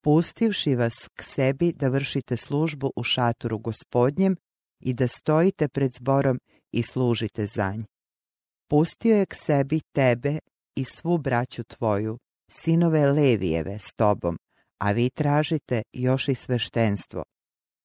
pustivši 0.00 0.75
vas 0.75 1.08
k 1.14 1.23
sebi 1.23 1.73
da 1.73 1.88
vršite 1.88 2.37
službu 2.37 2.92
u 2.97 3.02
šatoru 3.02 3.58
gospodnjem 3.58 4.37
i 4.80 4.94
da 4.94 5.08
stojite 5.08 5.68
pred 5.68 5.92
zborom 5.92 6.40
i 6.73 6.82
služite 6.82 7.47
za 7.47 7.73
nj. 7.73 7.82
Pustio 8.70 9.16
je 9.16 9.26
k 9.26 9.35
sebi 9.35 9.80
tebe 9.80 10.38
i 10.75 10.85
svu 10.85 11.18
braću 11.18 11.64
tvoju, 11.64 12.18
sinove 12.49 13.12
Levijeve 13.12 13.78
s 13.78 13.93
tobom, 13.93 14.38
a 14.78 14.93
vi 14.93 15.11
tražite 15.11 15.83
još 15.93 16.28
i 16.28 16.35
sveštenstvo. 16.35 17.25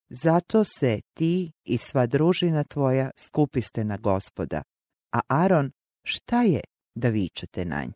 Zato 0.10 0.64
se 0.64 1.02
ti 1.14 1.52
i 1.66 1.78
sva 1.78 2.06
družina 2.06 2.64
tvoja 2.64 3.12
skupiste 3.18 3.84
na 3.84 3.98
gospoda. 3.98 4.62
A 5.12 5.20
Aron, 5.28 5.72
šta 6.04 6.44
je 6.44 6.62
da 6.96 7.10
vičete 7.10 7.66
na 7.66 7.84
nj. 7.84 7.92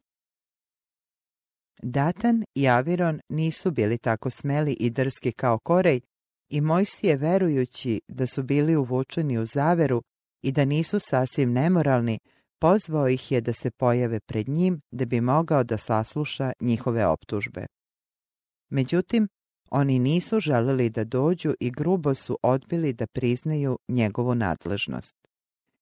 Datan 1.82 2.44
i 2.56 2.68
Aviron 2.68 3.20
nisu 3.30 3.72
bili 3.72 3.98
tako 3.98 4.30
smeli 4.30 4.74
i 4.74 4.90
drski 4.90 5.32
kao 5.32 5.60
Korej 5.60 6.02
i 6.50 6.62
Mojsije 6.62 7.16
verujući 7.16 8.02
da 8.08 8.28
su 8.28 8.44
bili 8.44 8.76
uvučeni 8.76 9.38
u 9.38 9.46
zaveru 9.46 10.04
i 10.42 10.52
da 10.52 10.66
nisu 10.66 11.00
sasvim 11.00 11.54
nemoralni, 11.54 12.20
pozvao 12.60 13.08
ih 13.08 13.32
je 13.32 13.42
da 13.42 13.54
se 13.54 13.72
pojave 13.72 14.20
pred 14.20 14.50
njim 14.50 14.82
da 14.92 15.06
bi 15.06 15.22
mogao 15.22 15.64
da 15.64 15.78
sasluša 15.78 16.52
njihove 16.62 17.06
optužbe. 17.06 17.66
Međutim, 18.70 19.28
oni 19.72 20.00
nisu 20.00 20.40
želeli 20.40 20.90
da 20.90 21.04
dođu 21.04 21.54
i 21.60 21.72
grubo 21.72 22.16
su 22.16 22.40
odbili 22.44 22.94
da 22.94 23.08
priznaju 23.08 23.80
njegovu 23.88 24.36
nadležnost. 24.36 25.16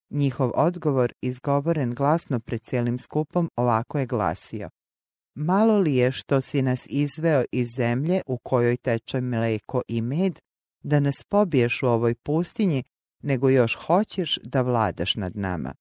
Njihov 0.10 0.52
odgovor, 0.56 1.14
izgovoren 1.22 1.94
glasno 1.94 2.40
pred 2.40 2.62
cijelim 2.62 3.00
skupom, 3.00 3.50
ovako 3.56 4.00
je 4.00 4.06
glasio. 4.06 4.70
Malo 5.36 5.78
li 5.78 5.96
je 5.96 6.12
što 6.12 6.42
si 6.42 6.62
nas 6.62 6.88
izveo 6.90 7.44
iz 7.52 7.68
zemlje 7.78 8.22
u 8.28 8.38
kojoj 8.38 8.78
teče 8.78 9.22
mleko 9.22 9.82
i 9.88 10.02
med, 10.02 10.40
da 10.84 11.00
nas 11.00 11.24
pobiješ 11.30 11.84
u 11.84 11.88
ovoj 11.88 12.16
pustinji, 12.16 12.84
nego 13.24 13.50
još 13.50 13.76
hoćeš 13.76 14.40
da 14.44 14.62
vladaš 14.62 15.16
nad 15.16 15.36
nama? 15.36 15.74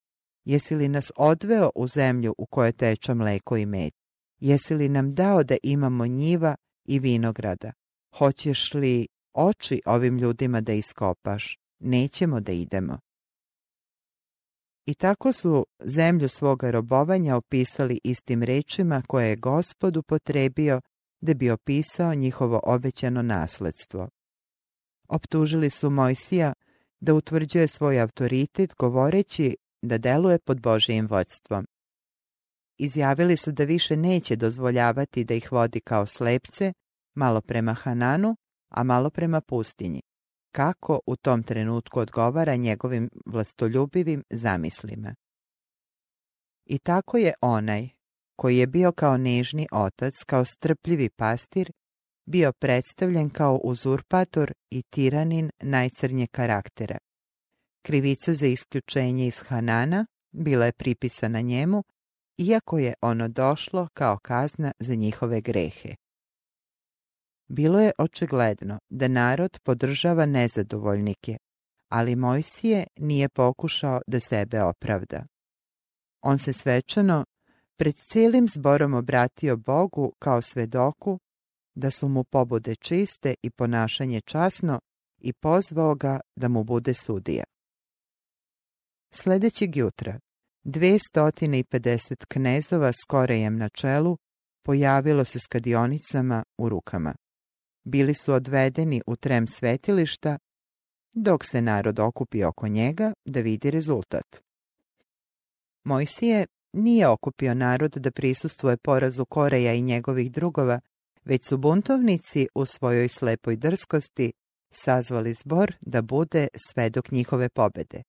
Jesi 0.44 0.74
li 0.74 0.88
nas 0.88 1.12
odveo 1.16 1.70
u 1.74 1.86
zemlju 1.86 2.34
u 2.38 2.46
kojoj 2.46 2.72
teče 2.72 3.14
mleko 3.14 3.56
i 3.56 3.66
med? 3.66 3.92
Jesi 4.40 4.74
li 4.74 4.88
nam 4.88 5.14
dao 5.14 5.42
da 5.42 5.56
imamo 5.62 6.06
njiva 6.06 6.56
i 6.84 6.98
vinograda? 6.98 7.72
Hoćeš 8.18 8.74
li 8.74 9.06
oči 9.34 9.80
ovim 9.86 10.18
ljudima 10.18 10.60
da 10.60 10.72
iskopaš? 10.72 11.58
Nećemo 11.78 12.40
da 12.40 12.52
idemo. 12.52 12.98
I 14.86 14.94
tako 14.94 15.32
su 15.32 15.66
zemlju 15.84 16.28
svoga 16.28 16.70
robovanja 16.70 17.36
opisali 17.36 18.00
istim 18.04 18.42
rečima 18.42 19.02
koje 19.08 19.28
je 19.28 19.36
gospod 19.36 19.96
upotrebio 19.96 20.80
da 21.20 21.34
bi 21.34 21.50
opisao 21.50 22.14
njihovo 22.14 22.60
obećano 22.64 23.22
nasledstvo. 23.22 24.08
Optužili 25.08 25.70
su 25.70 25.90
Mojsija 25.90 26.52
da 27.00 27.14
utvrđuje 27.14 27.68
svoj 27.68 28.00
autoritet 28.00 28.74
govoreći 28.78 29.56
da 29.86 29.98
deluje 29.98 30.38
pod 30.38 30.60
Božijim 30.60 31.06
vodstvom. 31.06 31.66
Izjavili 32.78 33.36
su 33.36 33.52
da 33.52 33.64
više 33.64 33.96
neće 33.96 34.36
dozvoljavati 34.36 35.24
da 35.24 35.34
ih 35.34 35.52
vodi 35.52 35.80
kao 35.80 36.06
slepce, 36.06 36.72
malo 37.14 37.40
prema 37.40 37.74
Hananu, 37.74 38.36
a 38.70 38.82
malo 38.82 39.10
prema 39.10 39.40
pustinji 39.40 40.02
kako 40.54 41.00
u 41.06 41.16
tom 41.16 41.42
trenutku 41.42 42.00
odgovara 42.00 42.56
njegovim 42.56 43.10
vlastoljubivim 43.26 44.22
zamislima. 44.30 45.14
I 46.66 46.78
tako 46.78 47.18
je 47.18 47.32
onaj, 47.40 47.88
koji 48.36 48.56
je 48.58 48.66
bio 48.66 48.92
kao 48.92 49.16
nežni 49.16 49.66
otac, 49.72 50.14
kao 50.26 50.44
strpljivi 50.44 51.10
pastir, 51.10 51.72
bio 52.26 52.52
predstavljen 52.52 53.30
kao 53.30 53.60
uzurpator 53.64 54.52
i 54.70 54.82
tiranin 54.82 55.50
najcrnje 55.62 56.26
karaktera. 56.26 56.98
Krivica 57.86 58.32
za 58.32 58.46
isključenje 58.46 59.26
iz 59.26 59.38
Hanana 59.38 60.06
bila 60.32 60.66
je 60.66 60.72
pripisana 60.72 61.40
njemu, 61.40 61.84
iako 62.38 62.78
je 62.78 62.94
ono 63.00 63.28
došlo 63.28 63.88
kao 63.94 64.18
kazna 64.18 64.72
za 64.78 64.94
njihove 64.94 65.40
grehe. 65.40 65.88
Bilo 67.48 67.80
je 67.80 67.92
očigledno 67.98 68.78
da 68.90 69.08
narod 69.08 69.58
podržava 69.62 70.26
nezadovoljnike, 70.26 71.36
ali 71.88 72.16
Mojsije 72.16 72.86
nije 72.96 73.28
pokušao 73.28 74.00
da 74.06 74.20
sebe 74.20 74.62
opravda. 74.62 75.26
On 76.22 76.38
se 76.38 76.52
svečano 76.52 77.24
pred 77.76 77.96
cijelim 77.96 78.48
zborom 78.48 78.94
obratio 78.94 79.56
Bogu 79.56 80.12
kao 80.18 80.42
svedoku 80.42 81.18
da 81.74 81.90
su 81.90 82.08
mu 82.08 82.24
pobude 82.24 82.74
čiste 82.76 83.34
i 83.42 83.50
ponašanje 83.50 84.20
časno 84.20 84.80
i 85.18 85.32
pozvao 85.32 85.94
ga 85.94 86.20
da 86.36 86.48
mu 86.48 86.64
bude 86.64 86.94
sudija. 86.94 87.44
Sljedećeg 89.16 89.76
jutra, 89.76 90.18
250 90.64 92.25
knezova 92.28 92.92
s 92.92 93.04
korejem 93.09 93.56
na 93.56 93.68
čelu 93.68 94.18
pojavilo 94.64 95.25
se 95.25 95.38
s 95.38 95.47
kadionicama 95.47 96.44
u 96.59 96.68
rukama. 96.68 97.14
Bili 97.85 98.14
su 98.14 98.33
odvedeni 98.33 99.02
u 99.06 99.16
trem 99.16 99.47
svetilišta, 99.47 100.38
dok 101.12 101.44
se 101.44 101.62
narod 101.62 101.99
okupi 101.99 102.44
oko 102.44 102.68
njega 102.68 103.12
da 103.25 103.40
vidi 103.40 103.71
rezultat. 103.71 104.42
Mojsije 105.85 106.47
nije 106.73 107.09
okupio 107.09 107.54
narod 107.54 107.92
da 107.92 108.11
prisustvuje 108.11 108.76
porazu 108.76 109.25
Koreja 109.25 109.75
i 109.75 109.83
njegovih 109.83 110.33
drugova, 110.33 110.80
već 111.25 111.49
su 111.49 111.59
buntovnici 111.59 112.49
u 112.54 112.66
svojoj 112.66 113.09
slepoj 113.09 113.56
drskosti 113.56 114.33
sazvali 114.71 115.35
zbor 115.35 115.75
da 115.80 116.02
bude 116.02 116.49
svedok 116.56 117.11
njihove 117.11 117.49
pobede. 117.49 118.02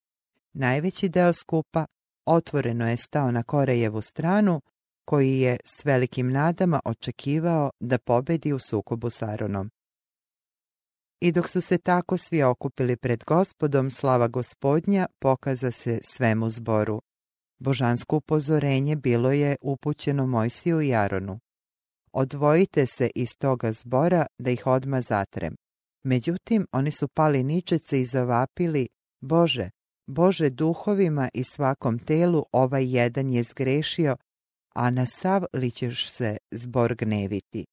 Najveći 0.57 1.09
deo 1.09 1.33
skupa 1.33 1.85
otvoreno 2.25 2.89
je 2.89 2.97
stao 2.97 3.31
na 3.31 3.43
Korejevu 3.43 4.01
stranu, 4.01 4.61
koji 5.05 5.39
je 5.39 5.57
s 5.65 5.85
velikim 5.85 6.31
nadama 6.31 6.79
očekivao 6.85 7.71
da 7.79 7.97
pobedi 7.97 8.53
u 8.53 8.59
sukobu 8.59 9.09
s 9.09 9.21
Aronom. 9.21 9.69
I 11.21 11.31
dok 11.31 11.49
su 11.49 11.61
se 11.61 11.77
tako 11.77 12.17
svi 12.17 12.43
okupili 12.43 12.97
pred 12.97 13.23
gospodom, 13.23 13.91
slava 13.91 14.27
gospodnja 14.27 15.07
pokaza 15.19 15.71
se 15.71 15.99
svemu 16.03 16.49
zboru. 16.49 17.01
Božansko 17.59 18.15
upozorenje 18.15 18.95
bilo 18.95 19.31
je 19.31 19.55
upućeno 19.61 20.27
Mojsiju 20.27 20.81
i 20.81 20.95
Aronu. 20.95 21.39
Odvojite 22.11 22.85
se 22.85 23.09
iz 23.15 23.37
toga 23.37 23.71
zbora 23.71 24.25
da 24.37 24.51
ih 24.51 24.67
odma 24.67 25.01
zatrem. 25.01 25.55
Međutim, 26.03 26.67
oni 26.71 26.91
su 26.91 27.07
pali 27.07 27.43
ničece 27.43 28.01
i 28.01 28.05
zavapili, 28.05 28.87
Bože, 29.21 29.69
Bože 30.07 30.49
duhovima 30.49 31.29
i 31.33 31.43
svakom 31.43 31.99
telu 31.99 32.45
ovaj 32.51 32.95
jedan 32.95 33.29
je 33.29 33.43
zgrešio, 33.43 34.15
a 34.75 34.89
na 34.89 35.05
sav 35.05 35.45
li 35.53 35.71
ćeš 35.71 36.11
se 36.11 36.37
zbor 36.51 36.95
gneviti. 36.95 37.65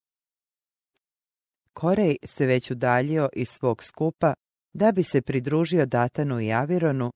Korej 1.73 2.17
se 2.25 2.47
već 2.47 2.71
udaljio 2.71 3.29
iz 3.33 3.49
svog 3.49 3.83
skupa 3.83 4.35
da 4.75 4.93
bi 4.93 5.03
se 5.03 5.23
pridružio 5.23 5.87
Datanu 5.87 6.41
i 6.41 6.53
Avironu, 6.53 7.11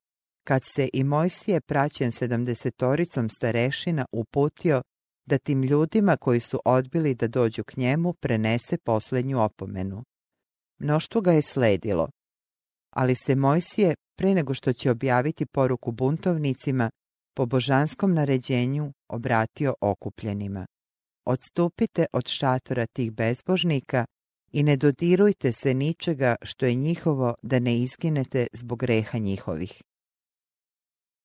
kad 0.44 0.62
se 0.64 0.88
i 0.92 1.04
Mojsije 1.04 1.60
praćen 1.60 2.12
sedamdesetoricom 2.12 3.28
starešina 3.28 4.04
uputio 4.12 4.82
da 5.26 5.38
tim 5.38 5.62
ljudima 5.62 6.16
koji 6.16 6.40
su 6.40 6.60
odbili 6.64 7.14
da 7.14 7.28
dođu 7.28 7.64
k 7.64 7.76
njemu 7.76 8.12
prenese 8.12 8.78
posljednju 8.78 9.42
opomenu. 9.42 10.02
Mnoštvo 10.78 11.20
ga 11.20 11.32
je 11.32 11.42
sledilo, 11.42 12.08
ali 12.96 13.14
se 13.14 13.34
Mojsije, 13.34 13.94
pre 14.18 14.34
nego 14.34 14.54
što 14.54 14.72
će 14.72 14.90
objaviti 14.90 15.46
poruku 15.46 15.92
buntovnicima, 15.92 16.90
po 17.36 17.46
božanskom 17.46 18.14
naređenju 18.14 18.92
obratio 19.08 19.74
okupljenima. 19.80 20.66
Odstupite 21.26 22.06
od 22.12 22.28
šatora 22.28 22.86
tih 22.86 23.12
bezbožnika 23.12 24.04
i 24.52 24.62
ne 24.62 24.76
dodirujte 24.76 25.52
se 25.52 25.74
ničega 25.74 26.34
što 26.42 26.66
je 26.66 26.74
njihovo 26.74 27.34
da 27.42 27.58
ne 27.58 27.78
izginete 27.78 28.46
zbog 28.52 28.78
greha 28.78 29.18
njihovih. 29.18 29.82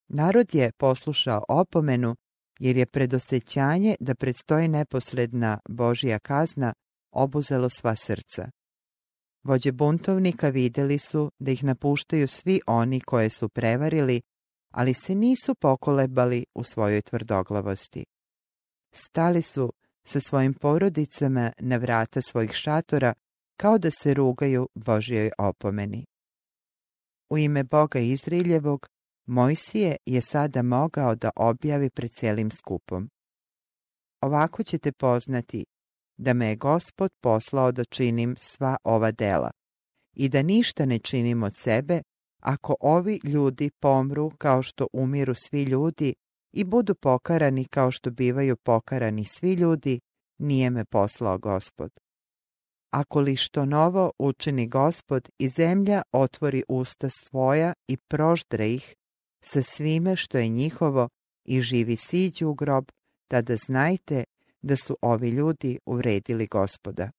Narod 0.07 0.55
je 0.55 0.71
poslušao 0.77 1.43
opomenu 1.49 2.15
jer 2.60 2.77
je 2.77 2.86
predosećanje 2.86 3.95
da 3.99 4.15
predstoji 4.15 4.67
neposredna 4.67 5.60
Božja 5.69 6.19
kazna 6.19 6.73
obuzelo 7.12 7.69
sva 7.69 7.95
srca. 7.95 8.49
Vođe 9.43 9.71
buntovnika 9.71 10.49
vidjeli 10.49 10.99
su 10.99 11.32
da 11.39 11.51
ih 11.51 11.63
napuštaju 11.63 12.27
svi 12.27 12.62
oni 12.67 13.01
koje 13.01 13.30
su 13.30 13.49
prevarili, 13.49 14.21
ali 14.71 14.93
se 14.93 15.15
nisu 15.15 15.56
pokolebali 15.56 16.45
u 16.56 16.63
svojoj 16.63 17.01
tvrdoglavosti. 17.01 18.06
Stali 18.91 19.41
su 19.41 19.73
sa 20.04 20.19
svojim 20.19 20.54
porodicama 20.54 21.51
na 21.60 21.77
vrata 21.77 22.21
svojih 22.21 22.51
šatora 22.51 23.13
kao 23.58 23.77
da 23.77 23.91
se 23.91 24.13
rugaju 24.13 24.69
Božjoj 24.75 25.32
opomeni. 25.38 26.06
U 27.30 27.38
ime 27.38 27.63
Boga 27.63 27.99
Izriljevog, 27.99 28.88
Mojsije 29.25 29.97
je 30.06 30.21
sada 30.21 30.62
mogao 30.62 31.15
da 31.15 31.30
objavi 31.36 31.89
pred 31.89 32.12
cijelim 32.12 32.51
skupom. 32.51 33.10
Ovako 34.21 34.63
ćete 34.63 34.91
poznati 34.91 35.65
da 36.21 36.34
me 36.34 36.47
je 36.47 36.55
Gospod 36.55 37.12
poslao 37.21 37.71
da 37.71 37.84
činim 37.84 38.36
sva 38.38 38.77
ova 38.84 39.12
dela 39.12 39.51
i 40.15 40.29
da 40.29 40.41
ništa 40.41 40.86
ne 40.86 40.99
činim 40.99 41.43
od 41.43 41.55
sebe 41.55 42.01
ako 42.41 42.75
ovi 42.79 43.19
ljudi 43.23 43.71
pomru 43.79 44.31
kao 44.38 44.62
što 44.62 44.88
umiru 44.93 45.36
svi 45.36 45.63
ljudi 45.63 46.13
i 46.53 46.63
budu 46.63 46.95
pokarani 46.95 47.65
kao 47.65 47.91
što 47.91 48.12
bivaju 48.12 48.57
pokarani 48.57 49.25
svi 49.25 49.53
ljudi, 49.53 49.99
nije 50.39 50.69
me 50.69 50.86
poslao 50.86 51.38
Gospod. 51.38 51.91
Ako 52.93 53.21
li 53.21 53.36
što 53.36 53.65
novo 53.65 54.12
učini 54.19 54.67
Gospod 54.67 55.29
i 55.39 55.49
zemlja 55.49 56.01
otvori 56.12 56.63
usta 56.67 57.10
svoja 57.10 57.73
i 57.88 57.97
proždre 57.97 58.69
ih 58.69 58.95
sa 59.43 59.63
svime 59.63 60.15
što 60.15 60.38
je 60.38 60.47
njihovo 60.49 61.10
i 61.45 61.62
živi 61.62 61.95
siđu 61.95 62.49
u 62.49 62.53
grob, 62.53 62.86
tada 63.27 63.55
znajte 63.55 64.23
da 64.62 64.76
su 64.76 64.97
ovi 65.02 65.30
ljudi 65.30 65.80
uvredili 65.86 66.47
gospoda. 66.47 67.12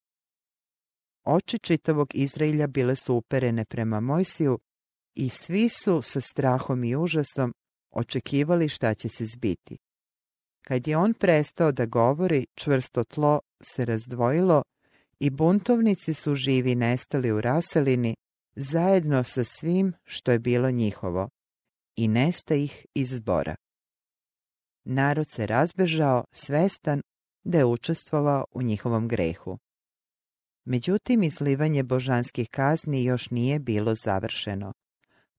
Oči 1.24 1.58
čitavog 1.58 2.08
Izraelja 2.14 2.66
bile 2.66 2.96
su 2.96 3.14
uperene 3.14 3.64
prema 3.64 4.00
Mojsiju 4.00 4.58
i 5.14 5.28
svi 5.28 5.68
su 5.68 6.02
sa 6.02 6.20
strahom 6.20 6.84
i 6.84 6.96
užasom 6.96 7.54
očekivali 7.90 8.68
šta 8.68 8.94
će 8.94 9.08
se 9.08 9.24
zbiti. 9.24 9.78
Kad 10.66 10.88
je 10.88 10.96
on 10.96 11.14
prestao 11.14 11.72
da 11.72 11.86
govori, 11.86 12.46
čvrsto 12.54 13.04
tlo 13.04 13.40
se 13.62 13.84
razdvojilo 13.84 14.62
i 15.20 15.30
buntovnici 15.30 16.14
su 16.14 16.34
živi 16.34 16.74
nestali 16.74 17.32
u 17.32 17.40
raselini 17.40 18.14
zajedno 18.56 19.24
sa 19.24 19.44
svim 19.44 19.92
što 20.04 20.32
je 20.32 20.38
bilo 20.38 20.70
njihovo 20.70 21.28
i 21.96 22.08
nesta 22.08 22.54
ih 22.54 22.86
iz 22.94 23.08
zbora. 23.08 23.54
Narod 24.84 25.26
se 25.30 25.46
razbežao 25.46 26.24
svestan 26.32 27.02
da 27.44 27.58
je 27.58 27.64
učestvovao 27.64 28.44
u 28.50 28.62
njihovom 28.62 29.08
grehu. 29.08 29.58
Međutim, 30.64 31.22
izlivanje 31.22 31.82
božanskih 31.82 32.48
kazni 32.50 33.04
još 33.04 33.30
nije 33.30 33.58
bilo 33.58 33.94
završeno. 33.94 34.72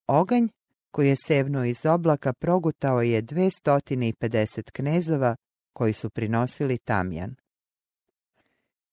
Oganj 0.08 0.48
koji 0.92 1.08
je 1.08 1.16
sevnuo 1.16 1.63
iz 1.63 1.86
oblaka 1.86 2.34
progutao 2.34 3.02
je 3.02 3.24
250 3.24 4.72
knezova 4.72 5.36
koji 5.74 5.94
su 5.94 6.10
prinosili 6.10 6.78
tamjan. 6.78 7.36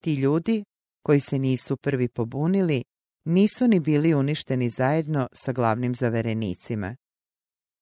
Ti 0.01 0.15
ljudi, 0.15 0.65
koji 1.03 1.21
se 1.21 1.39
nisu 1.39 1.77
prvi 1.77 2.09
pobunili, 2.09 2.85
nisu 3.25 3.69
ni 3.69 3.81
bili 3.81 4.15
uništeni 4.15 4.71
zajedno 4.71 5.29
sa 5.33 5.53
glavnim 5.53 5.95
zaverenicima. 5.95 6.97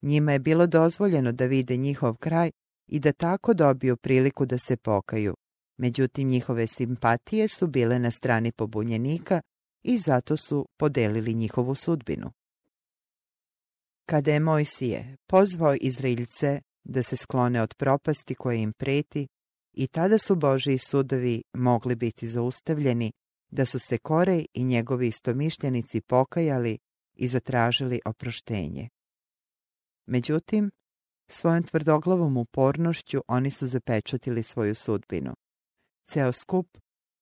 Njima 0.03 0.33
je 0.33 0.38
bilo 0.38 0.67
dozvoljeno 0.67 1.33
da 1.33 1.47
vide 1.47 1.77
njihov 1.77 2.17
kraj 2.17 2.51
i 2.88 3.01
da 3.01 3.12
tako 3.12 3.55
dobiju 3.55 3.96
priliku 3.96 4.46
da 4.46 4.59
se 4.59 4.77
pokaju. 4.77 5.35
Međutim, 5.77 6.29
njihove 6.29 6.66
simpatije 6.66 7.48
su 7.48 7.66
bile 7.66 7.98
na 7.98 8.11
strani 8.11 8.53
pobunjenika 8.53 9.40
i 9.83 9.98
zato 9.98 10.37
su 10.37 10.68
podelili 10.77 11.35
njihovu 11.35 11.74
sudbinu. 11.74 12.33
Kada 14.07 14.33
je 14.33 14.40
Mojsije 14.40 15.16
pozvao 15.27 15.74
Izraeljce 15.81 16.61
da 16.85 17.03
se 17.03 17.16
sklone 17.16 17.62
od 17.62 17.74
propasti 17.74 18.35
koje 18.35 18.62
im 18.62 18.72
preti, 18.72 19.29
i 19.72 19.87
tada 19.87 20.18
su 20.18 20.37
Božiji 20.37 20.79
sudovi 20.79 21.42
mogli 21.53 21.96
biti 21.96 22.29
zaustavljeni, 22.29 23.12
da 23.51 23.64
su 23.64 23.79
se 23.79 23.98
Korej 23.98 24.46
i 24.55 24.64
njegovi 24.64 25.09
istomišljenici 25.09 26.01
pokajali 26.01 26.79
i 27.14 27.29
zatražili 27.29 28.01
oproštenje. 28.05 28.88
Međutim, 30.07 30.70
svojom 31.29 31.62
tvrdoglavom 31.62 32.37
upornošću 32.37 33.21
oni 33.29 33.51
su 33.51 33.67
zapečatili 33.67 34.43
svoju 34.43 34.75
sudbinu. 34.75 35.35
Ceo 36.09 36.33
skup 36.33 36.79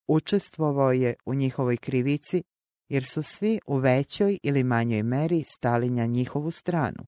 učestvovao 0.08 0.92
je 0.92 1.14
u 1.26 1.34
njihovoj 1.34 1.76
krivici 1.76 2.42
jer 2.88 3.04
su 3.04 3.22
svi 3.22 3.60
u 3.66 3.76
većoj 3.76 4.38
ili 4.42 4.64
manjoj 4.64 5.02
meri 5.02 5.42
stali 5.44 5.90
na 5.90 6.06
njihovu 6.06 6.50
stranu. 6.50 7.06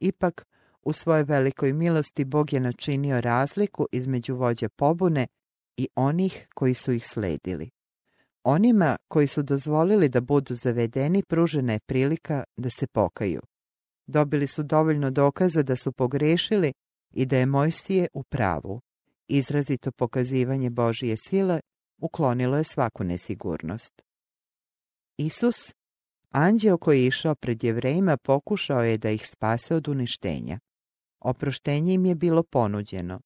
Ipak, 0.00 0.46
u 0.82 0.92
svojoj 0.92 1.22
velikoj 1.22 1.72
milosti 1.72 2.24
Bog 2.24 2.52
je 2.52 2.60
načinio 2.60 3.20
razliku 3.20 3.86
između 3.92 4.34
vođe 4.34 4.68
pobune 4.68 5.26
i 5.76 5.88
onih 5.94 6.48
koji 6.54 6.74
su 6.74 6.92
ih 6.92 7.06
sledili. 7.06 7.70
Onima 8.44 8.96
koji 9.08 9.26
su 9.26 9.42
dozvolili 9.42 10.08
da 10.08 10.20
budu 10.20 10.54
zavedeni 10.54 11.22
pružena 11.22 11.72
je 11.72 11.80
prilika 11.86 12.44
da 12.56 12.70
se 12.70 12.86
pokaju. 12.86 13.40
Dobili 14.06 14.46
su 14.46 14.62
dovoljno 14.62 15.10
dokaza 15.10 15.62
da 15.62 15.76
su 15.76 15.92
pogrešili 15.92 16.72
i 17.14 17.26
da 17.26 17.36
je 17.36 17.46
Mojsije 17.46 18.08
u 18.12 18.22
pravu. 18.22 18.80
Izrazito 19.28 19.92
pokazivanje 19.92 20.70
Božije 20.70 21.16
sile 21.16 21.60
uklonilo 21.98 22.56
je 22.56 22.64
svaku 22.64 23.04
nesigurnost. 23.04 24.02
Isus, 25.18 25.74
anđeo 26.30 26.78
koji 26.78 27.00
je 27.00 27.06
išao 27.06 27.34
pred 27.34 27.64
jevrejima, 27.64 28.16
pokušao 28.16 28.82
je 28.82 28.98
da 28.98 29.10
ih 29.10 29.28
spase 29.28 29.74
od 29.74 29.88
uništenja. 29.88 30.58
Oproštenje 31.20 31.94
im 31.94 32.06
je 32.06 32.14
bilo 32.14 32.42
ponuđeno. 32.42 33.20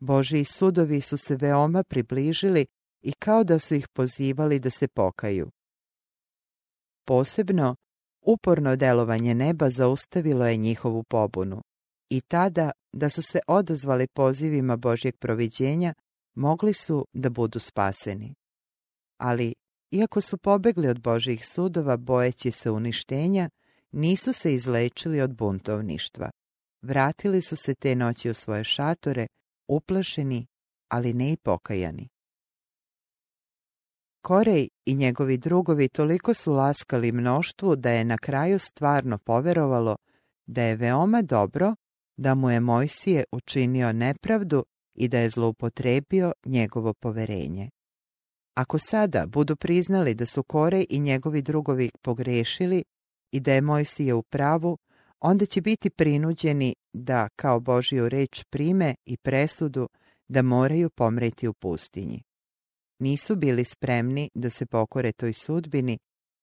Božiji 0.00 0.44
sudovi 0.44 1.00
su 1.00 1.16
se 1.16 1.36
veoma 1.36 1.82
približili 1.82 2.66
i 3.02 3.12
kao 3.12 3.44
da 3.44 3.58
su 3.58 3.74
ih 3.74 3.88
pozivali 3.88 4.58
da 4.58 4.70
se 4.70 4.88
pokaju. 4.88 5.50
Posebno, 7.04 7.76
uporno 8.28 8.76
delovanje 8.76 9.34
neba 9.34 9.70
zaustavilo 9.70 10.46
je 10.46 10.56
njihovu 10.56 11.02
pobunu 11.02 11.62
i 12.10 12.20
tada, 12.20 12.70
da 12.92 13.08
su 13.08 13.22
se 13.22 13.40
odazvali 13.46 14.06
pozivima 14.06 14.76
Božjeg 14.76 15.16
proviđenja, 15.16 15.94
mogli 16.34 16.74
su 16.74 17.06
da 17.12 17.30
budu 17.30 17.58
spaseni. 17.58 18.34
Ali, 19.20 19.54
iako 19.90 20.20
su 20.20 20.38
pobegli 20.38 20.88
od 20.88 21.00
Božjih 21.00 21.46
sudova 21.46 21.96
bojeći 21.96 22.50
se 22.50 22.70
uništenja, 22.70 23.50
nisu 23.92 24.32
se 24.32 24.54
izlečili 24.54 25.20
od 25.20 25.34
buntovništva. 25.34 26.30
Vratili 26.82 27.42
su 27.42 27.56
se 27.56 27.74
te 27.74 27.94
noći 27.96 28.30
u 28.30 28.34
svoje 28.34 28.64
šatore, 28.64 29.26
uplašeni, 29.68 30.46
ali 30.88 31.14
ne 31.14 31.32
i 31.32 31.36
pokajani. 31.36 32.08
Korej 34.22 34.68
i 34.86 34.94
njegovi 34.94 35.38
drugovi 35.38 35.88
toliko 35.88 36.34
su 36.34 36.52
laskali 36.52 37.12
mnoštvu 37.12 37.76
da 37.76 37.90
je 37.90 38.04
na 38.04 38.18
kraju 38.18 38.58
stvarno 38.58 39.18
poverovalo 39.18 39.96
da 40.46 40.62
je 40.62 40.76
veoma 40.76 41.22
dobro 41.22 41.74
da 42.16 42.34
mu 42.34 42.50
je 42.50 42.60
Mojsije 42.60 43.24
učinio 43.32 43.92
nepravdu 43.92 44.64
i 44.94 45.08
da 45.08 45.18
je 45.18 45.30
zloupotrebio 45.30 46.32
njegovo 46.46 46.94
poverenje. 46.94 47.70
Ako 48.54 48.78
sada 48.78 49.26
budu 49.26 49.56
priznali 49.56 50.14
da 50.14 50.26
su 50.26 50.42
Korej 50.42 50.86
i 50.90 51.00
njegovi 51.00 51.42
drugovi 51.42 51.90
pogrešili 52.02 52.84
i 53.32 53.40
da 53.40 53.52
je 53.52 53.60
Mojsije 53.60 54.14
u 54.14 54.22
pravu, 54.22 54.78
onda 55.20 55.46
će 55.46 55.60
biti 55.60 55.90
prinuđeni 55.90 56.74
da 56.92 57.28
kao 57.36 57.60
Božiju 57.60 58.08
reč 58.08 58.44
prime 58.50 58.94
i 59.06 59.16
presudu 59.16 59.88
da 60.28 60.42
moraju 60.42 60.90
pomreti 60.90 61.48
u 61.48 61.54
pustinji. 61.54 62.22
Nisu 62.98 63.36
bili 63.36 63.64
spremni 63.64 64.30
da 64.34 64.50
se 64.50 64.66
pokore 64.66 65.12
toj 65.12 65.32
sudbini 65.32 65.98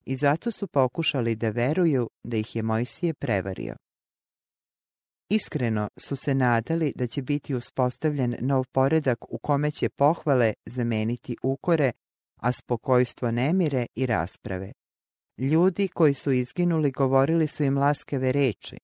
i 0.06 0.15
zato 0.15 0.52
su 0.52 0.68
pokušali 0.68 1.36
da 1.36 1.50
veruju 1.50 2.10
da 2.24 2.38
ih 2.38 2.56
je 2.56 2.63
Mojsije 2.63 3.13
prevario. 3.13 3.76
Iskreno 5.30 5.89
su 5.98 6.15
se 6.15 6.36
nadali 6.36 6.94
da 6.96 7.08
će 7.08 7.22
biti 7.22 7.56
uspostavljen 7.56 8.36
nov 8.39 8.65
poredak 8.72 9.18
u 9.30 9.38
kome 9.38 9.72
će 9.72 9.89
pohvale 9.89 10.54
zameniti 10.65 11.36
ukore, 11.44 11.91
a 12.41 12.52
spokojstvo 12.52 13.32
nemire 13.32 13.86
i 13.96 14.06
rasprave. 14.06 14.72
Ljudi 15.38 15.88
koji 15.88 16.13
su 16.13 16.32
izginuli 16.32 16.91
govorili 16.91 17.48
su 17.48 17.63
im 17.63 17.78
laskave 17.78 18.32
reči, 18.32 18.78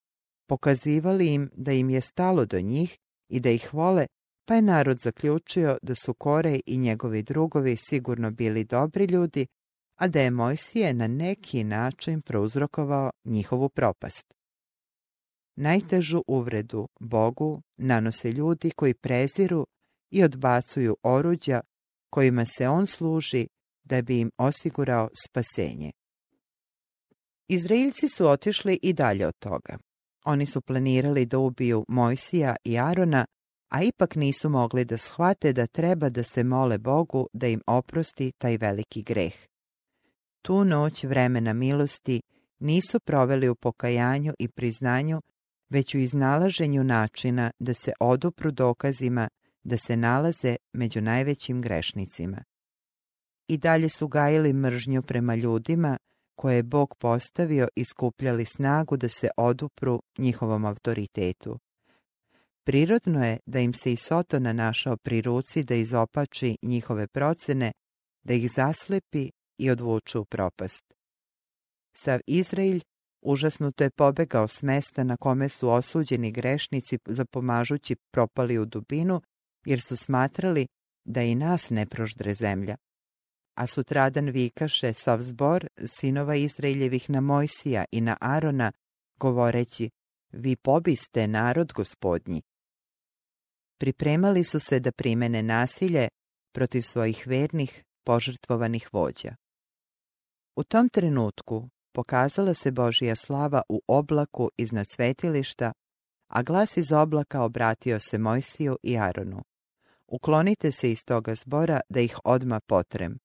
pokazivali 0.47 1.33
im 1.33 1.49
da 1.53 1.71
im 1.71 1.89
je 1.89 2.01
stalo 2.01 2.45
do 2.45 2.61
njih 2.61 2.97
i 3.29 3.39
da 3.39 3.49
ih 3.49 3.73
vole, 3.73 4.07
pa 4.51 4.55
je 4.55 4.61
narod 4.61 4.99
zaključio 4.99 5.77
da 5.81 5.95
su 5.95 6.13
Kore 6.13 6.59
i 6.65 6.77
njegovi 6.77 7.23
drugovi 7.23 7.75
sigurno 7.77 8.31
bili 8.31 8.63
dobri 8.63 9.05
ljudi, 9.05 9.47
a 9.95 10.07
da 10.07 10.21
je 10.21 10.31
Mojsije 10.31 10.93
na 10.93 11.07
neki 11.07 11.63
način 11.63 12.21
prouzrokovao 12.21 13.11
njihovu 13.25 13.69
propast. 13.69 14.33
Najtežu 15.55 16.23
uvredu 16.27 16.87
Bogu 16.99 17.61
nanose 17.77 18.31
ljudi 18.31 18.71
koji 18.71 18.93
preziru 18.93 19.67
i 20.09 20.23
odbacuju 20.23 20.97
oruđa 21.03 21.61
kojima 22.09 22.45
se 22.45 22.69
on 22.69 22.87
služi 22.87 23.47
da 23.83 24.01
bi 24.01 24.19
im 24.19 24.31
osigurao 24.37 25.09
spasenje. 25.25 25.91
Izraeljci 27.47 28.07
su 28.07 28.27
otišli 28.27 28.79
i 28.81 28.93
dalje 28.93 29.27
od 29.27 29.35
toga. 29.39 29.77
Oni 30.25 30.45
su 30.45 30.61
planirali 30.61 31.25
da 31.25 31.39
ubiju 31.39 31.85
Mojsija 31.87 32.55
i 32.63 32.79
Arona, 32.79 33.25
a 33.71 33.83
ipak 33.83 34.15
nisu 34.15 34.49
mogli 34.49 34.85
da 34.85 34.97
shvate 34.97 35.53
da 35.53 35.67
treba 35.67 36.09
da 36.09 36.23
se 36.23 36.43
mole 36.43 36.77
Bogu 36.77 37.27
da 37.33 37.47
im 37.47 37.61
oprosti 37.67 38.31
taj 38.37 38.57
veliki 38.57 39.03
greh. 39.03 39.33
Tu 40.41 40.65
noć 40.65 41.03
vremena 41.03 41.53
milosti 41.53 42.21
nisu 42.59 42.99
proveli 42.99 43.49
u 43.49 43.55
pokajanju 43.55 44.33
i 44.39 44.47
priznanju, 44.47 45.21
već 45.69 45.95
u 45.95 45.97
iznalaženju 45.97 46.83
načina 46.83 47.51
da 47.59 47.73
se 47.73 47.91
odupru 47.99 48.51
dokazima 48.51 49.29
da 49.63 49.77
se 49.77 49.97
nalaze 49.97 50.55
među 50.73 51.01
najvećim 51.01 51.61
grešnicima. 51.61 52.43
I 53.47 53.57
dalje 53.57 53.89
su 53.89 54.07
gajili 54.07 54.53
mržnju 54.53 55.01
prema 55.01 55.35
ljudima 55.35 55.97
koje 56.35 56.55
je 56.55 56.63
Bog 56.63 56.95
postavio 56.95 57.67
i 57.75 57.85
skupljali 57.85 58.45
snagu 58.45 58.97
da 58.97 59.09
se 59.09 59.29
odupru 59.37 60.01
njihovom 60.17 60.65
autoritetu. 60.65 61.59
Prirodno 62.63 63.25
je 63.25 63.37
da 63.45 63.59
im 63.59 63.73
se 63.73 63.93
i 63.93 63.97
Sotona 63.97 64.53
našao 64.53 64.97
pri 64.97 65.21
ruci 65.21 65.63
da 65.63 65.75
izopači 65.75 66.57
njihove 66.61 67.07
procene, 67.07 67.71
da 68.23 68.33
ih 68.33 68.51
zaslepi 68.51 69.31
i 69.57 69.69
odvuče 69.69 70.19
u 70.19 70.25
propast. 70.25 70.93
Sav 71.97 72.19
Izraelj 72.27 72.81
užasnuto 73.21 73.83
je 73.83 73.89
pobegao 73.89 74.47
s 74.47 74.63
mesta 74.63 75.03
na 75.03 75.17
kome 75.17 75.49
su 75.49 75.69
osuđeni 75.69 76.31
grešnici 76.31 76.97
zapomažući 77.05 77.95
propali 78.11 78.59
u 78.59 78.65
dubinu, 78.65 79.21
jer 79.65 79.81
su 79.81 79.95
smatrali 79.97 80.67
da 81.05 81.21
i 81.21 81.35
nas 81.35 81.69
ne 81.69 81.85
proždre 81.85 82.33
zemlja 82.33 82.75
a 83.55 83.67
sutradan 83.67 84.29
vikaše 84.29 84.93
sav 84.93 85.19
zbor 85.21 85.67
sinova 85.85 86.35
Izraeljevih 86.35 87.09
na 87.09 87.21
Mojsija 87.21 87.85
i 87.91 88.01
na 88.01 88.17
Arona, 88.21 88.71
govoreći, 89.19 89.89
vi 90.31 90.55
pobiste 90.55 91.27
narod 91.27 91.73
gospodnji. 91.73 92.41
Pripremali 93.81 94.43
su 94.43 94.59
se 94.59 94.79
da 94.79 94.91
primene 94.91 95.43
nasilje 95.43 96.07
protiv 96.53 96.81
svojih 96.81 97.27
vernih, 97.27 97.83
požrtvovanih 98.03 98.89
vođa. 98.93 99.35
U 100.55 100.63
tom 100.63 100.89
trenutku 100.89 101.69
pokazala 101.91 102.53
se 102.53 102.71
Božija 102.71 103.15
slava 103.15 103.61
u 103.69 103.81
oblaku 103.87 104.49
iznad 104.57 104.85
svetilišta, 104.89 105.71
a 106.27 106.43
glas 106.43 106.77
iz 106.77 106.91
oblaka 106.91 107.41
obratio 107.41 107.99
se 107.99 108.17
Mojsiju 108.17 108.77
i 108.83 108.97
Aronu. 108.97 109.43
Uklonite 110.07 110.71
se 110.71 110.91
iz 110.91 111.05
toga 111.05 111.35
zbora 111.35 111.79
da 111.89 111.99
ih 111.99 112.17
odma 112.23 112.59
potrem. 112.59 113.19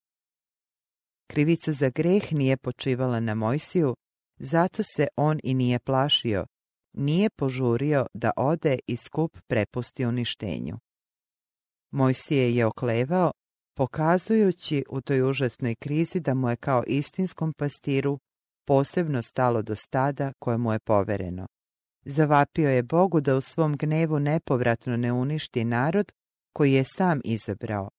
Krivica 1.27 1.73
za 1.73 1.91
greh 1.91 2.33
nije 2.33 2.57
počivala 2.57 3.21
na 3.21 3.35
Mojsiju, 3.35 3.97
zato 4.39 4.83
se 4.83 5.07
on 5.17 5.41
i 5.43 5.55
nije 5.55 5.79
plašio, 5.79 6.47
nije 6.97 7.31
požurio 7.31 8.07
da 8.15 8.31
ode 8.37 8.79
i 8.87 8.97
skup 8.97 9.39
prepusti 9.47 10.07
uništenju. 10.07 10.79
Mojsije 11.91 12.55
je 12.57 12.67
oklevao, 12.67 13.33
pokazujući 13.77 14.85
u 14.89 15.01
toj 15.01 15.23
užasnoj 15.23 15.75
krizi 15.75 16.21
da 16.21 16.35
mu 16.35 16.51
je 16.51 16.57
kao 16.57 16.85
istinskom 16.87 17.53
pastiru 17.53 18.19
posebno 18.67 19.23
stalo 19.23 19.63
do 19.63 19.77
stada 19.77 20.33
koje 20.39 20.59
mu 20.59 20.73
je 20.73 20.79
povereno. 20.79 21.47
Zavapio 22.05 22.71
je 22.71 22.83
Bogu 22.83 23.21
da 23.21 23.37
u 23.37 23.41
svom 23.41 23.77
gnevu 23.77 24.19
nepovratno 24.19 24.97
ne 24.97 25.13
uništi 25.13 25.65
narod 25.65 26.13
koji 26.53 26.73
je 26.73 26.85
sam 26.85 27.21
izabrao. 27.25 27.91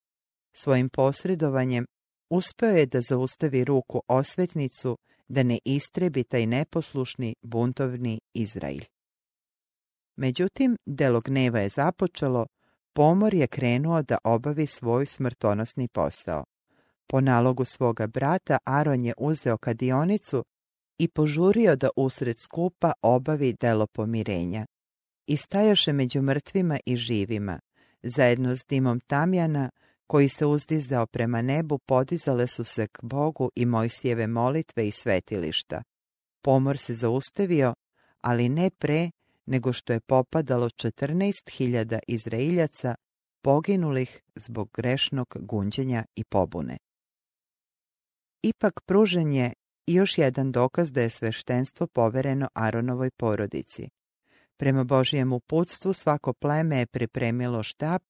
Svojim 0.56 0.90
posredovanjem 0.90 1.86
uspeo 2.30 2.70
je 2.70 2.86
da 2.86 3.02
zaustavi 3.02 3.66
ruku 3.66 4.02
osvetnicu 4.08 4.98
da 5.28 5.44
ne 5.44 5.60
istrebi 5.66 6.24
taj 6.24 6.46
neposlušni 6.46 7.36
buntovni 7.42 8.20
Izrail. 8.34 8.82
Međutim, 10.16 10.78
delo 10.86 11.22
gneva 11.22 11.60
je 11.60 11.70
započelo, 11.70 12.46
pomor 12.94 13.34
je 13.34 13.48
krenuo 13.48 14.02
da 14.02 14.18
obavi 14.24 14.68
svoj 14.68 15.06
smrtonosni 15.06 15.88
posao. 15.88 16.46
Po 17.08 17.22
nalogu 17.22 17.66
svoga 17.66 18.08
brata 18.08 18.58
Aron 18.66 19.06
je 19.06 19.14
uzeo 19.18 19.58
kadionicu 19.58 20.44
i 20.98 21.08
požurio 21.08 21.76
da 21.76 21.90
usred 21.96 22.40
skupa 22.40 22.92
obavi 23.02 23.56
delo 23.62 23.88
pomirenja. 23.88 24.66
I 25.28 25.38
stajaše 25.38 25.94
među 25.94 26.22
mrtvima 26.22 26.80
i 26.86 26.96
živima, 26.96 27.60
zajedno 28.04 28.56
s 28.56 28.66
dimom 28.70 29.00
tamjana, 29.00 29.70
koji 30.08 30.30
se 30.30 30.46
uzdizao 30.46 31.06
prema 31.06 31.42
nebu, 31.42 31.78
podizale 31.78 32.48
su 32.48 32.64
se 32.64 32.88
k 32.88 33.00
Bogu 33.02 33.50
i 33.56 33.66
Mojsijeve 33.66 34.28
molitve 34.28 34.88
i 34.88 34.92
svetilišta. 34.92 35.84
Pomor 36.42 36.78
se 36.78 36.94
zaustavio, 36.94 37.74
ali 38.22 38.50
ne 38.50 38.70
pre 38.70 39.10
nego 39.46 39.74
što 39.74 39.94
je 39.94 40.00
popadalo 40.00 40.70
14.000 40.70 42.00
Izraeljaca 42.08 42.96
poginulih 43.42 44.22
zbog 44.36 44.70
grešnog 44.74 45.28
gunđenja 45.40 46.06
i 46.16 46.24
pobune. 46.24 46.78
ipak 48.44 48.82
pružen 48.86 49.34
je 49.34 49.54
još 49.88 50.18
jedan 50.18 50.52
dokaz 50.52 50.92
da 50.92 51.02
je 51.02 51.10
sveštenstvo 51.10 51.88
povereno 51.88 52.48
Aronovoj 52.54 53.10
porodici. 53.12 53.90
Prema 54.58 54.84
Božijem 54.84 55.34
uputstvu 55.34 55.94
svako 55.94 56.34
pleme 56.34 56.80
je 56.80 56.86
pripremilo 56.86 57.64
štap 57.64 58.04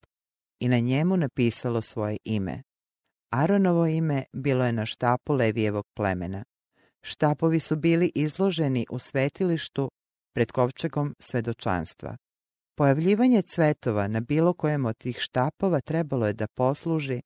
i 0.59 0.67
na 0.67 0.79
njemu 0.79 1.17
napisalo 1.17 1.81
svoje 1.81 2.17
ime. 2.23 2.63
Aronovo 3.29 3.87
ime 3.87 4.23
bilo 4.33 4.65
je 4.65 4.71
na 4.71 4.85
štapu 4.85 5.33
Levijevog 5.33 5.85
plemena. 5.93 6.43
Štapovi 7.01 7.59
su 7.59 7.75
bili 7.75 8.11
izloženi 8.15 8.85
u 8.89 8.99
svetilištu 8.99 9.91
pred 10.33 10.51
kovčegom 10.51 11.15
svedočanstva. 11.19 12.17
Pojavljivanje 12.75 13.41
cvetova 13.41 14.07
na 14.07 14.19
bilo 14.19 14.53
kojem 14.53 14.85
od 14.85 14.97
tih 14.97 15.17
štapova 15.19 15.81
trebalo 15.81 16.27
je 16.27 16.33
da 16.33 16.47
posluži 16.47 17.21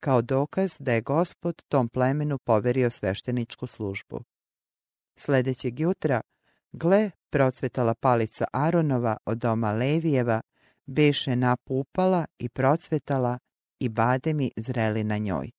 kao 0.00 0.22
dokaz 0.22 0.76
da 0.78 0.92
je 0.92 1.00
gospod 1.00 1.62
tom 1.68 1.88
plemenu 1.88 2.38
poverio 2.38 2.90
svešteničku 2.90 3.66
službu. 3.66 4.20
Sljedećeg 5.16 5.80
jutra, 5.80 6.20
gle, 6.72 7.10
procvetala 7.30 7.94
palica 7.94 8.44
Aronova 8.52 9.16
od 9.24 9.38
doma 9.38 9.72
Levijeva, 9.72 10.40
beše 10.86 11.36
napupala 11.36 12.24
i 12.38 12.48
procvetala 12.48 13.38
i 13.80 13.88
bademi 13.88 14.50
zreli 14.56 15.04
na 15.04 15.18
njoj. 15.18 15.50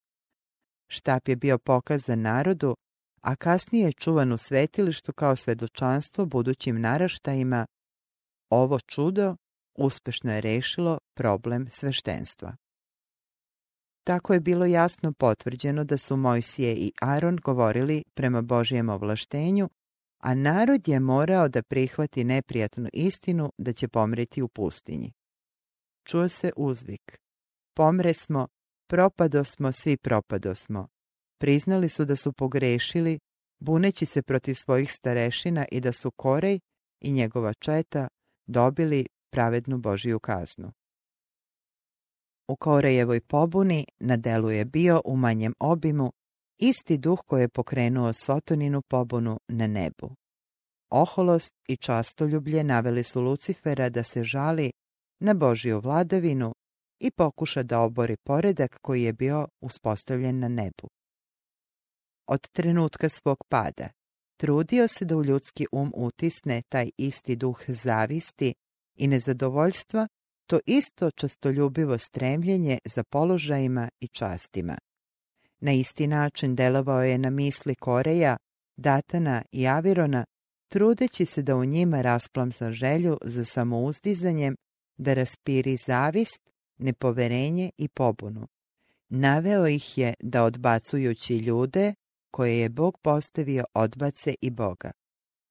Štap 0.88 1.28
je 1.28 1.36
bio 1.36 1.58
pokazan 1.58 2.22
narodu, 2.22 2.76
a 3.22 3.36
kasnije 3.36 3.86
je 3.86 3.94
čuvan 3.94 4.32
u 4.32 4.38
svetilištu 4.38 5.14
kao 5.14 5.36
svedočanstvo 5.36 6.26
budućim 6.26 6.82
naraštajima. 6.82 7.66
Ovo 8.50 8.80
čudo 8.80 9.36
uspešno 9.78 10.34
je 10.34 10.42
rešilo 10.42 10.98
problem 11.16 11.68
sveštenstva. 11.70 12.56
Tako 14.04 14.34
je 14.34 14.40
bilo 14.40 14.66
jasno 14.66 15.14
potvrđeno 15.14 15.84
da 15.84 15.98
su 15.98 16.18
Mojsije 16.18 16.76
i 16.76 16.92
Aron 17.02 17.38
govorili 17.44 18.04
prema 18.14 18.42
Božijem 18.42 18.90
ovlaštenju, 18.90 19.70
a 20.22 20.34
narod 20.34 20.88
je 20.88 21.00
morao 21.00 21.48
da 21.50 21.64
prihvati 21.64 22.24
neprijatnu 22.24 22.90
istinu 22.94 23.52
da 23.58 23.74
će 23.74 23.88
pomreti 23.88 24.42
u 24.42 24.48
pustinji. 24.48 25.14
Čuo 26.04 26.30
se 26.30 26.52
uzvik. 26.58 27.20
Pomre 27.76 28.14
smo, 28.14 28.48
propado 28.88 29.44
smo, 29.44 29.72
svi 29.72 29.98
propado 29.98 30.56
smo. 30.56 30.88
Priznali 31.38 31.90
su 31.90 32.06
da 32.06 32.16
su 32.16 32.34
pogrešili, 32.34 33.20
buneći 33.60 34.06
se 34.06 34.22
protiv 34.22 34.54
svojih 34.54 34.92
starešina 34.92 35.66
i 35.72 35.82
da 35.82 35.92
su 35.92 36.12
Korej 36.12 36.60
i 37.02 37.12
njegova 37.12 37.54
četa 37.54 38.08
dobili 38.48 39.06
pravednu 39.32 39.78
Božiju 39.78 40.20
kaznu. 40.20 40.72
U 42.48 42.56
Korejevoj 42.56 43.22
pobuni 43.22 43.86
na 44.00 44.18
delu 44.18 44.52
je 44.52 44.66
bio 44.66 45.02
u 45.06 45.16
manjem 45.16 45.54
obimu 45.60 46.14
isti 46.62 46.98
duh 46.98 47.20
koji 47.26 47.42
je 47.42 47.50
pokrenuo 47.50 48.14
Sotoninu 48.14 48.82
pobunu 48.82 49.40
na 49.48 49.68
nebu. 49.68 50.16
Oholost 50.90 51.54
i 51.68 51.78
častoljublje 51.78 52.64
naveli 52.64 53.04
su 53.04 53.22
Lucifera 53.22 53.90
da 53.90 54.04
se 54.04 54.24
žali 54.24 54.72
na 55.20 55.34
Božiju 55.34 55.80
vladavinu 55.80 56.54
i 57.00 57.12
pokuša 57.12 57.64
da 57.64 57.80
obori 57.80 58.18
poredak 58.18 58.78
koji 58.82 59.04
je 59.04 59.14
bio 59.14 59.48
uspostavljen 59.62 60.40
na 60.40 60.48
nebu. 60.48 60.88
Od 62.28 62.48
trenutka 62.52 63.10
svog 63.10 63.38
pada 63.50 63.90
trudio 64.38 64.88
se 64.88 65.06
da 65.06 65.18
u 65.18 65.24
ljudski 65.24 65.68
um 65.72 65.92
utisne 65.96 66.62
taj 66.70 66.90
isti 66.98 67.36
duh 67.36 67.60
zavisti 67.68 68.54
i 68.98 69.08
nezadovoljstva 69.08 70.08
to 70.50 70.60
isto 70.66 71.12
častoljubivo 71.12 71.98
stremljenje 71.98 72.78
za 72.86 73.04
položajima 73.04 73.90
i 74.00 74.08
častima. 74.08 74.78
Na 75.62 75.72
isti 75.72 76.08
način 76.08 76.56
delovao 76.56 77.04
je 77.04 77.18
na 77.18 77.30
misli 77.30 77.76
Koreja, 77.76 78.38
Datana 78.78 79.42
i 79.52 79.68
Avirona, 79.68 80.26
trudeći 80.68 81.26
se 81.26 81.42
da 81.42 81.56
u 81.56 81.66
njima 81.66 82.02
rasplamsa 82.02 82.72
želju 82.72 83.18
za 83.22 83.46
samouzdizanjem, 83.46 84.56
da 84.98 85.14
raspiri 85.14 85.78
zavist, 85.78 86.50
nepoverenje 86.78 87.72
i 87.78 87.88
pobunu. 87.88 88.48
Naveo 89.10 89.68
ih 89.68 89.98
je 89.98 90.14
da 90.20 90.44
odbacujući 90.44 91.38
ljude 91.38 91.94
koje 92.32 92.60
je 92.60 92.70
Bog 92.70 92.98
postavio 93.02 93.66
odbace 93.74 94.36
i 94.42 94.50
Boga. 94.50 94.92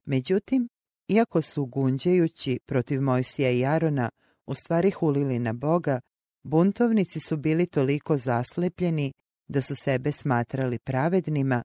Međutim, 0.04 0.68
iako 1.08 1.42
su 1.42 1.66
gunđajući 1.66 2.58
protiv 2.66 3.02
Mojsija 3.02 3.50
i 3.50 3.64
Arona 3.64 4.10
u 4.46 4.54
stvari 4.54 4.90
hulili 4.90 5.38
na 5.38 5.52
Boga, 5.52 6.00
buntovnici 6.42 7.20
su 7.20 7.36
bili 7.36 7.66
toliko 7.66 8.16
zaslepljeni 8.16 9.12
da 9.50 9.62
su 9.62 9.76
sebe 9.76 10.12
smatrali 10.12 10.78
pravednima, 10.78 11.62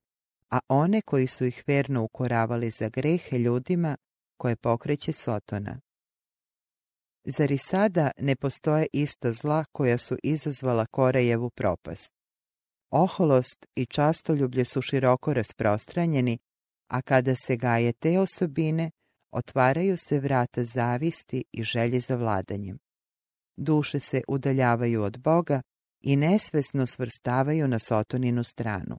a 0.51 0.59
one 0.69 1.01
koji 1.01 1.27
su 1.27 1.45
ih 1.45 1.63
verno 1.67 2.03
ukoravali 2.03 2.69
za 2.69 2.89
grehe 2.89 3.39
ljudima 3.39 3.97
koje 4.37 4.55
pokreće 4.55 5.13
Sotona. 5.13 5.79
Zar 7.25 7.51
i 7.51 7.57
sada 7.57 8.11
ne 8.17 8.35
postoje 8.35 8.87
ista 8.93 9.31
zla 9.31 9.65
koja 9.71 9.97
su 9.97 10.17
izazvala 10.23 10.85
Korejevu 10.85 11.49
propast? 11.49 12.13
Oholost 12.89 13.65
i 13.75 13.85
častoljublje 13.85 14.65
su 14.65 14.81
široko 14.81 15.33
rasprostranjeni, 15.33 16.37
a 16.87 17.01
kada 17.01 17.35
se 17.35 17.55
gaje 17.55 17.93
te 17.93 18.19
osobine, 18.19 18.91
otvaraju 19.31 19.97
se 19.97 20.19
vrata 20.19 20.63
zavisti 20.63 21.43
i 21.51 21.63
želje 21.63 21.99
za 21.99 22.15
vladanjem. 22.15 22.77
Duše 23.57 23.99
se 23.99 24.21
udaljavaju 24.27 25.03
od 25.03 25.17
Boga 25.17 25.61
i 26.05 26.15
nesvesno 26.15 26.87
svrstavaju 26.87 27.67
na 27.67 27.79
Sotoninu 27.79 28.43
stranu. 28.43 28.97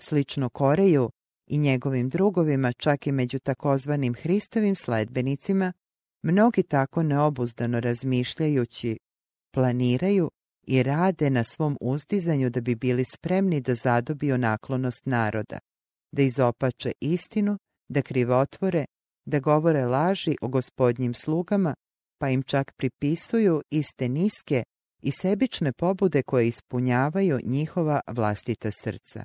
Slično 0.00 0.48
Koreju 0.48 1.10
i 1.46 1.58
njegovim 1.58 2.08
drugovima, 2.08 2.72
čak 2.72 3.06
i 3.06 3.12
među 3.12 3.38
takozvanim 3.38 4.14
Hristovim 4.14 4.74
sledbenicima, 4.76 5.72
mnogi 6.22 6.62
tako 6.62 7.02
neobuzdano 7.02 7.80
razmišljajući, 7.80 8.98
planiraju 9.54 10.30
i 10.66 10.82
rade 10.82 11.30
na 11.30 11.44
svom 11.44 11.76
uzdizanju 11.80 12.50
da 12.50 12.60
bi 12.60 12.74
bili 12.74 13.04
spremni 13.04 13.60
da 13.60 13.74
zadobiju 13.74 14.38
naklonost 14.38 15.06
naroda, 15.06 15.58
da 16.12 16.22
izopače 16.22 16.92
istinu, 17.00 17.58
da 17.88 18.02
krivotvore 18.02 18.84
da 19.26 19.40
govore 19.40 19.84
laži 19.84 20.36
o 20.40 20.48
gospodnjim 20.48 21.14
slugama, 21.14 21.74
pa 22.18 22.28
im 22.28 22.42
čak 22.42 22.72
pripisuju 22.76 23.62
iste 23.70 24.08
niske 24.08 24.64
i 25.02 25.10
sebične 25.12 25.72
pobude 25.72 26.22
koje 26.22 26.48
ispunjavaju 26.48 27.38
njihova 27.44 28.00
vlastita 28.06 28.70
srca. 28.70 29.24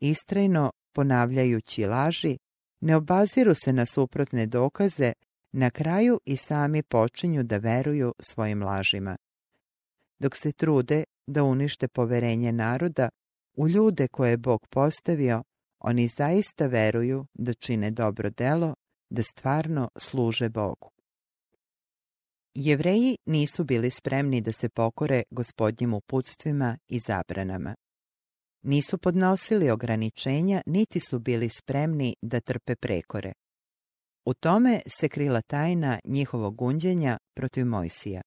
Istrajno, 0.00 0.72
ponavljajući 0.92 1.86
laži, 1.86 2.38
ne 2.80 2.96
obaziru 2.96 3.54
se 3.54 3.72
na 3.72 3.86
suprotne 3.86 4.46
dokaze, 4.46 5.12
na 5.52 5.70
kraju 5.70 6.20
i 6.24 6.36
sami 6.36 6.82
počinju 6.82 7.42
da 7.42 7.56
veruju 7.56 8.14
svojim 8.20 8.62
lažima. 8.62 9.16
Dok 10.18 10.36
se 10.36 10.52
trude 10.52 11.04
da 11.26 11.44
unište 11.44 11.88
poverenje 11.88 12.52
naroda 12.52 13.08
u 13.54 13.68
ljude 13.68 14.08
koje 14.08 14.30
je 14.30 14.36
Bog 14.36 14.66
postavio, 14.66 15.42
oni 15.78 16.08
zaista 16.08 16.66
veruju 16.66 17.26
da 17.34 17.54
čine 17.54 17.90
dobro 17.90 18.30
delo, 18.30 18.74
da 19.10 19.22
stvarno 19.22 19.90
služe 19.96 20.48
Bogu. 20.48 20.93
Jevreji 22.54 23.16
nisu 23.26 23.64
bili 23.64 23.90
spremni 23.90 24.40
da 24.40 24.52
se 24.52 24.68
pokore 24.68 25.22
gospodnjim 25.30 25.94
uputstvima 25.94 26.78
i 26.88 26.98
zabranama. 26.98 27.74
Nisu 28.62 28.98
podnosili 28.98 29.70
ograničenja, 29.70 30.62
niti 30.66 31.00
su 31.00 31.18
bili 31.18 31.48
spremni 31.48 32.16
da 32.22 32.40
trpe 32.40 32.76
prekore. 32.76 33.32
U 34.26 34.34
tome 34.34 34.80
se 34.86 35.08
krila 35.08 35.40
tajna 35.42 35.98
njihovog 36.04 36.56
gunđenja 36.56 37.18
protiv 37.36 37.66
Mojsija. 37.66 38.22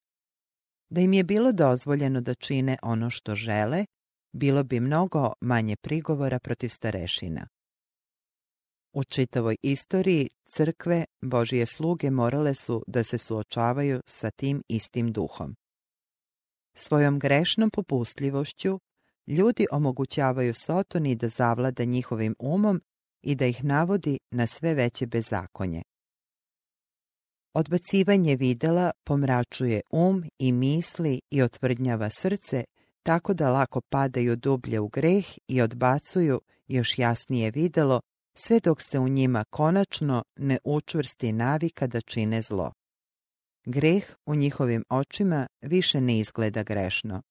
Da 0.89 1.01
im 1.01 1.13
je 1.13 1.23
bilo 1.23 1.51
dozvoljeno 1.51 2.21
da 2.21 2.33
čine 2.33 2.77
ono 2.83 3.09
što 3.09 3.35
žele, 3.35 3.85
bilo 4.33 4.63
bi 4.63 4.79
mnogo 4.79 5.33
manje 5.41 5.75
prigovora 5.75 6.39
protiv 6.39 6.69
starešina. 6.69 7.47
U 8.93 9.03
čitavoj 9.03 9.57
istoriji 9.61 10.29
crkve 10.45 11.05
Božije 11.21 11.65
sluge 11.65 12.11
morale 12.11 12.53
su 12.53 12.83
da 12.87 13.03
se 13.03 13.17
suočavaju 13.17 14.01
sa 14.05 14.31
tim 14.31 14.63
istim 14.67 15.11
duhom. 15.11 15.55
Svojom 16.73 17.19
grešnom 17.19 17.69
popustljivošću 17.69 18.79
ljudi 19.27 19.65
omogućavaju 19.71 20.53
Sotoni 20.53 21.15
da 21.15 21.29
zavlada 21.29 21.83
njihovim 21.83 22.35
umom 22.39 22.81
i 23.21 23.35
da 23.35 23.45
ih 23.45 23.63
navodi 23.63 24.19
na 24.31 24.47
sve 24.47 24.73
veće 24.73 25.05
bezakonje. 25.05 25.81
Odbacivanje 27.53 28.35
videla 28.35 28.91
pomračuje 29.03 29.81
um 29.91 30.23
i 30.39 30.51
misli 30.51 31.21
i 31.31 31.41
otvrdnjava 31.41 32.09
srce 32.09 32.63
tako 33.03 33.33
da 33.33 33.49
lako 33.49 33.81
padaju 33.81 34.35
dublje 34.35 34.79
u 34.79 34.87
greh 34.87 35.25
i 35.47 35.61
odbacuju 35.61 36.41
još 36.67 36.99
jasnije 36.99 37.51
videlo 37.51 38.01
sve 38.37 38.59
dok 38.59 38.81
se 38.81 38.99
u 38.99 39.07
njima 39.07 39.43
konačno 39.49 40.23
ne 40.35 40.57
učvrsti 40.63 41.31
navika 41.31 41.87
da 41.87 42.01
čine 42.01 42.41
zlo. 42.41 42.73
Greh 43.65 44.15
u 44.25 44.35
njihovim 44.35 44.83
očima 44.89 45.47
više 45.61 46.01
ne 46.01 46.19
izgleda 46.19 46.63
grešno. 46.63 47.21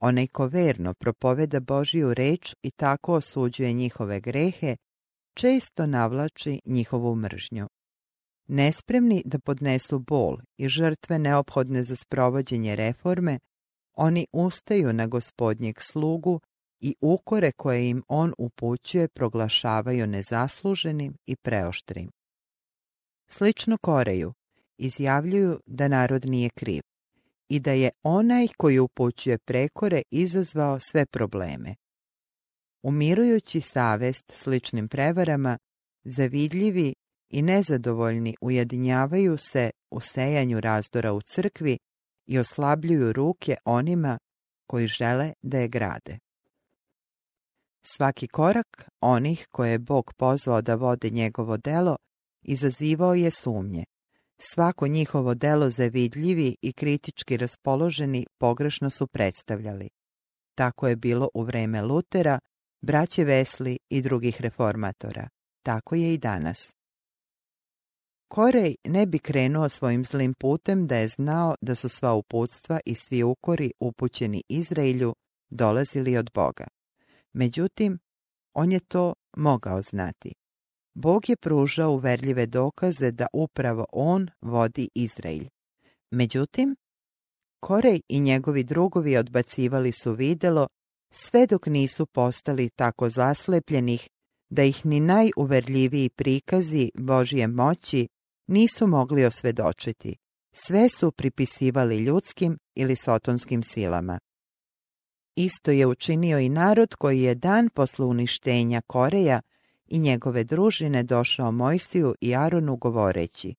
Onaj 0.00 0.26
ko 0.26 0.46
verno 0.46 0.94
propoveda 0.94 1.60
Božiju 1.60 2.14
reč 2.14 2.54
i 2.62 2.70
tako 2.70 3.14
osuđuje 3.14 3.72
njihove 3.72 4.20
grehe, 4.20 4.76
često 5.34 5.86
navlači 5.86 6.60
njihovu 6.66 7.16
mržnju. 7.16 7.68
Nespremni 8.46 9.22
da 9.24 9.38
podnesu 9.38 9.98
bol 9.98 10.38
i 10.56 10.68
žrtve 10.68 11.18
neophodne 11.18 11.84
za 11.84 11.96
sprovođenje 11.96 12.76
reforme, 12.76 13.38
oni 13.94 14.26
ustaju 14.32 14.92
na 14.92 15.06
gospodnjeg 15.06 15.80
slugu 15.80 16.40
i 16.80 16.94
ukore 17.00 17.52
koje 17.52 17.90
im 17.90 18.02
on 18.08 18.32
upućuje 18.38 19.08
proglašavaju 19.08 20.06
nezasluženim 20.06 21.16
i 21.26 21.36
preoštrim. 21.36 22.10
Slično 23.30 23.78
Koreju 23.78 24.32
izjavljuju 24.78 25.60
da 25.66 25.88
narod 25.88 26.24
nije 26.24 26.50
kriv 26.50 26.82
i 27.48 27.60
da 27.60 27.72
je 27.72 27.90
onaj 28.02 28.46
koji 28.56 28.78
upućuje 28.78 29.38
prekore 29.38 30.02
izazvao 30.10 30.80
sve 30.80 31.06
probleme. 31.06 31.74
Umirujući 32.82 33.60
savest 33.60 34.32
sličnim 34.32 34.88
prevarama, 34.88 35.58
zavidljivi 36.04 36.94
i 37.30 37.42
nezadovoljni 37.42 38.34
ujedinjavaju 38.40 39.36
se 39.38 39.70
u 39.90 40.00
sejanju 40.00 40.60
razdora 40.60 41.12
u 41.12 41.20
crkvi 41.22 41.78
i 42.26 42.38
oslabljuju 42.38 43.12
ruke 43.12 43.56
onima 43.64 44.18
koji 44.66 44.86
žele 44.86 45.32
da 45.42 45.58
je 45.58 45.68
grade. 45.68 46.18
Svaki 47.82 48.28
korak 48.28 48.90
onih 49.00 49.46
koje 49.50 49.70
je 49.70 49.78
Bog 49.78 50.12
pozvao 50.16 50.62
da 50.62 50.74
vode 50.74 51.10
njegovo 51.10 51.56
delo 51.56 51.96
izazivao 52.42 53.14
je 53.14 53.30
sumnje. 53.30 53.84
Svako 54.38 54.86
njihovo 54.86 55.34
delo 55.34 55.70
zavidljivi 55.70 56.56
i 56.62 56.72
kritički 56.72 57.36
raspoloženi 57.36 58.26
pogrešno 58.38 58.90
su 58.90 59.06
predstavljali. 59.06 59.88
Tako 60.54 60.88
je 60.88 60.96
bilo 60.96 61.28
u 61.34 61.42
vreme 61.42 61.82
Lutera, 61.82 62.38
braće 62.80 63.24
Vesli 63.24 63.78
i 63.88 64.02
drugih 64.02 64.40
reformatora. 64.40 65.28
Tako 65.62 65.94
je 65.94 66.14
i 66.14 66.18
danas. 66.18 66.72
Korej 68.28 68.74
ne 68.84 69.06
bi 69.06 69.18
krenuo 69.18 69.68
svojim 69.68 70.04
zlim 70.04 70.34
putem 70.34 70.86
da 70.86 70.96
je 70.96 71.08
znao 71.08 71.54
da 71.60 71.74
su 71.74 71.88
sva 71.88 72.14
uputstva 72.14 72.80
i 72.86 72.94
svi 72.94 73.22
ukori 73.22 73.72
upućeni 73.80 74.42
Izraelju 74.48 75.14
dolazili 75.50 76.16
od 76.16 76.30
Boga. 76.34 76.66
Međutim, 77.32 77.98
on 78.54 78.72
je 78.72 78.80
to 78.80 79.14
mogao 79.36 79.82
znati. 79.82 80.34
Bog 80.94 81.28
je 81.28 81.36
pružao 81.36 81.92
uverljive 81.92 82.46
dokaze 82.46 83.10
da 83.10 83.26
upravo 83.32 83.86
on 83.92 84.28
vodi 84.40 84.88
Izrael. 84.94 85.44
Međutim, 86.10 86.76
Korej 87.60 88.00
i 88.08 88.20
njegovi 88.20 88.64
drugovi 88.64 89.16
odbacivali 89.16 89.92
su 89.92 90.12
videlo 90.12 90.66
sve 91.12 91.46
dok 91.46 91.66
nisu 91.66 92.06
postali 92.06 92.70
tako 92.70 93.08
zaslepljenih 93.08 94.08
da 94.50 94.62
ih 94.62 94.86
ni 94.86 95.00
najuverljiviji 95.00 96.10
prikazi 96.10 96.90
Božje 96.94 97.46
moći 97.46 98.08
nisu 98.46 98.86
mogli 98.86 99.24
osvedočiti. 99.24 100.16
Sve 100.54 100.88
su 100.88 101.12
pripisivali 101.12 101.98
ljudskim 101.98 102.58
ili 102.74 102.96
sotonskim 102.96 103.62
silama. 103.62 104.18
Isto 105.40 105.70
je 105.70 105.86
učinio 105.86 106.38
i 106.38 106.48
narod 106.48 106.94
koji 106.94 107.22
je 107.22 107.34
dan 107.34 107.68
posle 107.68 108.06
uništenja 108.06 108.80
Koreja 108.86 109.40
i 109.86 109.98
njegove 109.98 110.44
družine 110.44 111.02
došao 111.02 111.52
Mojsiju 111.52 112.14
i 112.20 112.36
Aronu 112.36 112.76
govoreći 112.76 113.54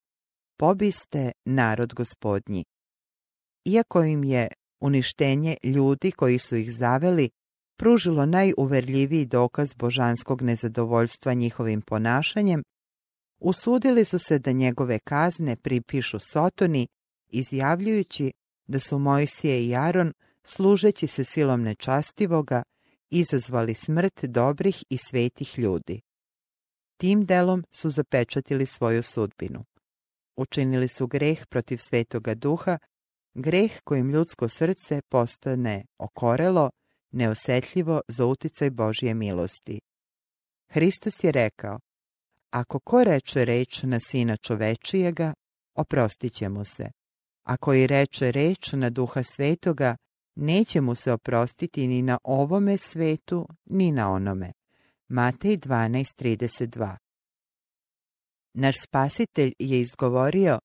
Pobiste 0.58 1.32
narod 1.46 1.94
gospodnji. 1.94 2.65
Iako 3.65 4.04
im 4.04 4.24
je 4.24 4.48
uništenje 4.80 5.58
ljudi 5.63 6.12
koji 6.12 6.39
su 6.39 6.56
ih 6.56 6.74
zaveli 6.74 7.30
pružilo 7.78 8.26
najuverljiviji 8.26 9.26
dokaz 9.26 9.74
božanskog 9.74 10.42
nezadovoljstva 10.42 11.34
njihovim 11.34 11.82
ponašanjem, 11.82 12.63
usudili 13.39 14.06
su 14.06 14.20
se 14.20 14.39
da 14.39 14.52
njegove 14.52 15.00
kazne 15.00 15.56
pripišu 15.56 16.18
Sotoni, 16.20 16.88
izjavljujući 17.30 18.32
da 18.68 18.80
su 18.80 19.00
Mojsije 19.00 19.68
i 19.68 19.76
Aron, 19.76 20.13
služeći 20.43 21.08
se 21.08 21.23
silom 21.23 21.62
nečastivoga, 21.62 22.63
izazvali 23.10 23.73
smrt 23.73 24.25
dobrih 24.25 24.84
i 24.89 24.97
svetih 24.97 25.60
ljudi. 25.60 26.02
Tim 26.97 27.25
delom 27.25 27.63
su 27.71 27.89
zapečatili 27.89 28.65
svoju 28.65 29.04
sudbinu. 29.04 29.65
Učinili 30.36 30.88
su 30.88 31.08
greh 31.08 31.45
protiv 31.47 31.78
svetoga 31.78 32.36
duha, 32.36 32.78
greh 33.34 33.82
kojim 33.84 34.10
ljudsko 34.10 34.49
srce 34.49 35.02
postane 35.10 35.86
okorelo, 35.97 36.69
neosetljivo 37.12 38.02
za 38.08 38.25
uticaj 38.25 38.69
Božje 38.69 39.13
milosti. 39.13 39.82
Hristos 40.69 41.23
je 41.23 41.32
rekao, 41.32 41.80
ako 42.49 42.80
ko 42.80 43.04
reče 43.04 43.45
reč 43.45 43.84
na 43.84 43.99
sina 43.99 44.38
čovečijega, 44.38 45.34
oprostit 45.75 46.34
će 46.34 46.49
mu 46.49 46.65
se. 46.65 46.91
Ako 47.43 47.73
i 47.73 47.88
reče 47.88 48.32
reč 48.32 48.73
na 48.73 48.89
duha 48.89 49.23
svetoga, 49.23 49.95
neće 50.39 50.82
mu 50.82 50.95
se 50.95 51.12
oprostiti 51.12 51.88
ni 51.88 52.02
na 52.02 52.17
ovome 52.23 52.78
svetu, 52.78 53.47
ni 53.65 53.91
na 53.91 54.12
onome. 54.12 54.52
Matej 55.08 55.58
12.32 55.58 56.95
Naš 58.54 58.75
spasitelj 58.84 59.54
je 59.60 59.82
izgovorio 59.82 60.60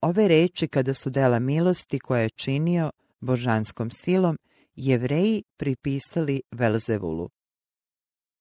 ove 0.00 0.28
reči 0.28 0.68
kada 0.68 0.94
su 0.94 1.10
dela 1.10 1.38
milosti 1.38 1.98
koje 1.98 2.22
je 2.22 2.30
činio 2.30 2.90
božanskom 3.20 3.90
silom 3.90 4.38
jevreji 4.74 5.42
pripisali 5.56 6.42
Velzevulu. 6.50 7.30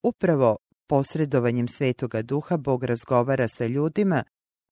Upravo 0.04 0.58
posredovanjem 0.88 1.68
svetoga 1.68 2.22
duha 2.22 2.58
Bog 2.58 2.84
razgovara 2.84 3.48
sa 3.48 3.66
ljudima, 3.66 4.24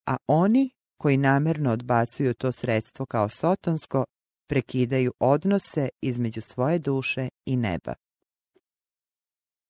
a 0.05 0.17
oni 0.27 0.69
koji 0.97 1.17
namerno 1.17 1.71
odbacuju 1.71 2.33
to 2.33 2.51
sredstvo 2.51 3.05
kao 3.05 3.29
sotonsko, 3.29 4.05
prekidaju 4.47 5.13
odnose 5.19 5.89
između 6.01 6.41
svoje 6.41 6.79
duše 6.79 7.29
i 7.45 7.55
neba. 7.55 7.93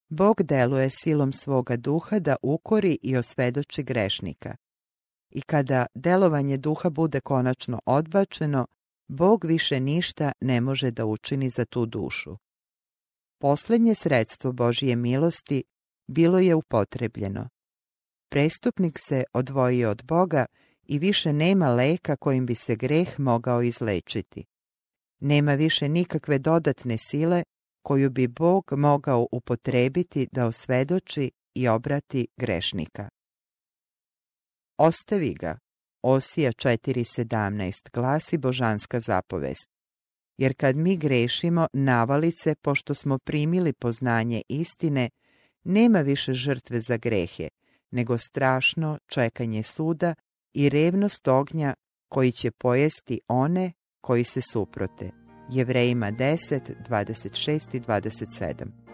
Bog 0.10 0.44
deluje 0.44 0.90
silom 0.90 1.34
svoga 1.34 1.76
duha 1.76 2.20
da 2.20 2.36
ukori 2.42 2.98
i 3.02 3.18
osvedoči 3.18 3.84
grešnika. 3.84 4.56
I 5.30 5.42
kada 5.42 5.86
delovanje 5.96 6.58
duha 6.58 6.90
bude 6.90 7.20
konačno 7.20 7.80
odbačeno, 7.86 8.68
Bog 9.08 9.46
više 9.46 9.80
ništa 9.80 10.32
ne 10.42 10.62
može 10.62 10.92
da 10.92 11.06
učini 11.06 11.50
za 11.50 11.66
tu 11.66 11.86
dušu. 11.86 12.38
Posljednje 13.40 13.96
sredstvo 13.96 14.52
Božije 14.52 14.96
milosti 14.96 15.64
bilo 16.08 16.40
je 16.40 16.56
upotrebljeno. 16.56 17.50
Prestupnik 18.30 19.00
se 19.00 19.24
odvojio 19.34 19.90
od 19.90 20.04
Boga 20.04 20.46
i 20.84 21.00
više 21.00 21.34
nema 21.34 21.70
leka 21.70 22.16
kojim 22.16 22.46
bi 22.46 22.56
se 22.56 22.76
greh 22.76 23.20
mogao 23.20 23.62
izlečiti. 23.62 24.46
Nema 25.20 25.54
više 25.54 25.90
nikakve 25.90 26.40
dodatne 26.40 26.98
sile 26.98 27.44
koju 27.82 28.10
bi 28.10 28.28
Bog 28.28 28.64
mogao 28.72 29.28
upotrebiti 29.32 30.28
da 30.32 30.46
osvedoči 30.46 31.32
i 31.56 31.68
obrati 31.68 32.28
grešnika. 32.38 33.10
Ostavi 34.78 35.34
ga, 35.34 35.58
Osija 36.04 36.52
4.17 36.52 37.90
glasi 37.94 38.38
božanska 38.38 39.00
zapovest. 39.00 39.70
Jer 40.38 40.54
kad 40.58 40.76
mi 40.76 40.98
grešimo 40.98 41.68
navalice, 41.74 42.56
pošto 42.56 42.94
smo 42.94 43.18
primili 43.20 43.74
poznanje 43.74 44.42
istine, 44.50 45.10
nema 45.64 46.02
više 46.02 46.34
žrtve 46.34 46.82
za 46.82 46.98
grehe, 46.98 47.48
nego 47.92 48.18
strašno 48.18 49.00
čekanje 49.08 49.64
suda 49.64 50.16
i 50.54 50.70
revnost 50.70 51.28
ognja 51.28 51.74
koji 52.10 52.32
će 52.32 52.52
pojesti 52.52 53.20
one 53.28 53.72
koji 54.02 54.24
se 54.24 54.42
suprote. 54.42 55.12
Jevrejima 55.50 56.12
10, 56.12 56.60
26 56.90 57.76
i 57.76 57.80
27. 57.80 58.87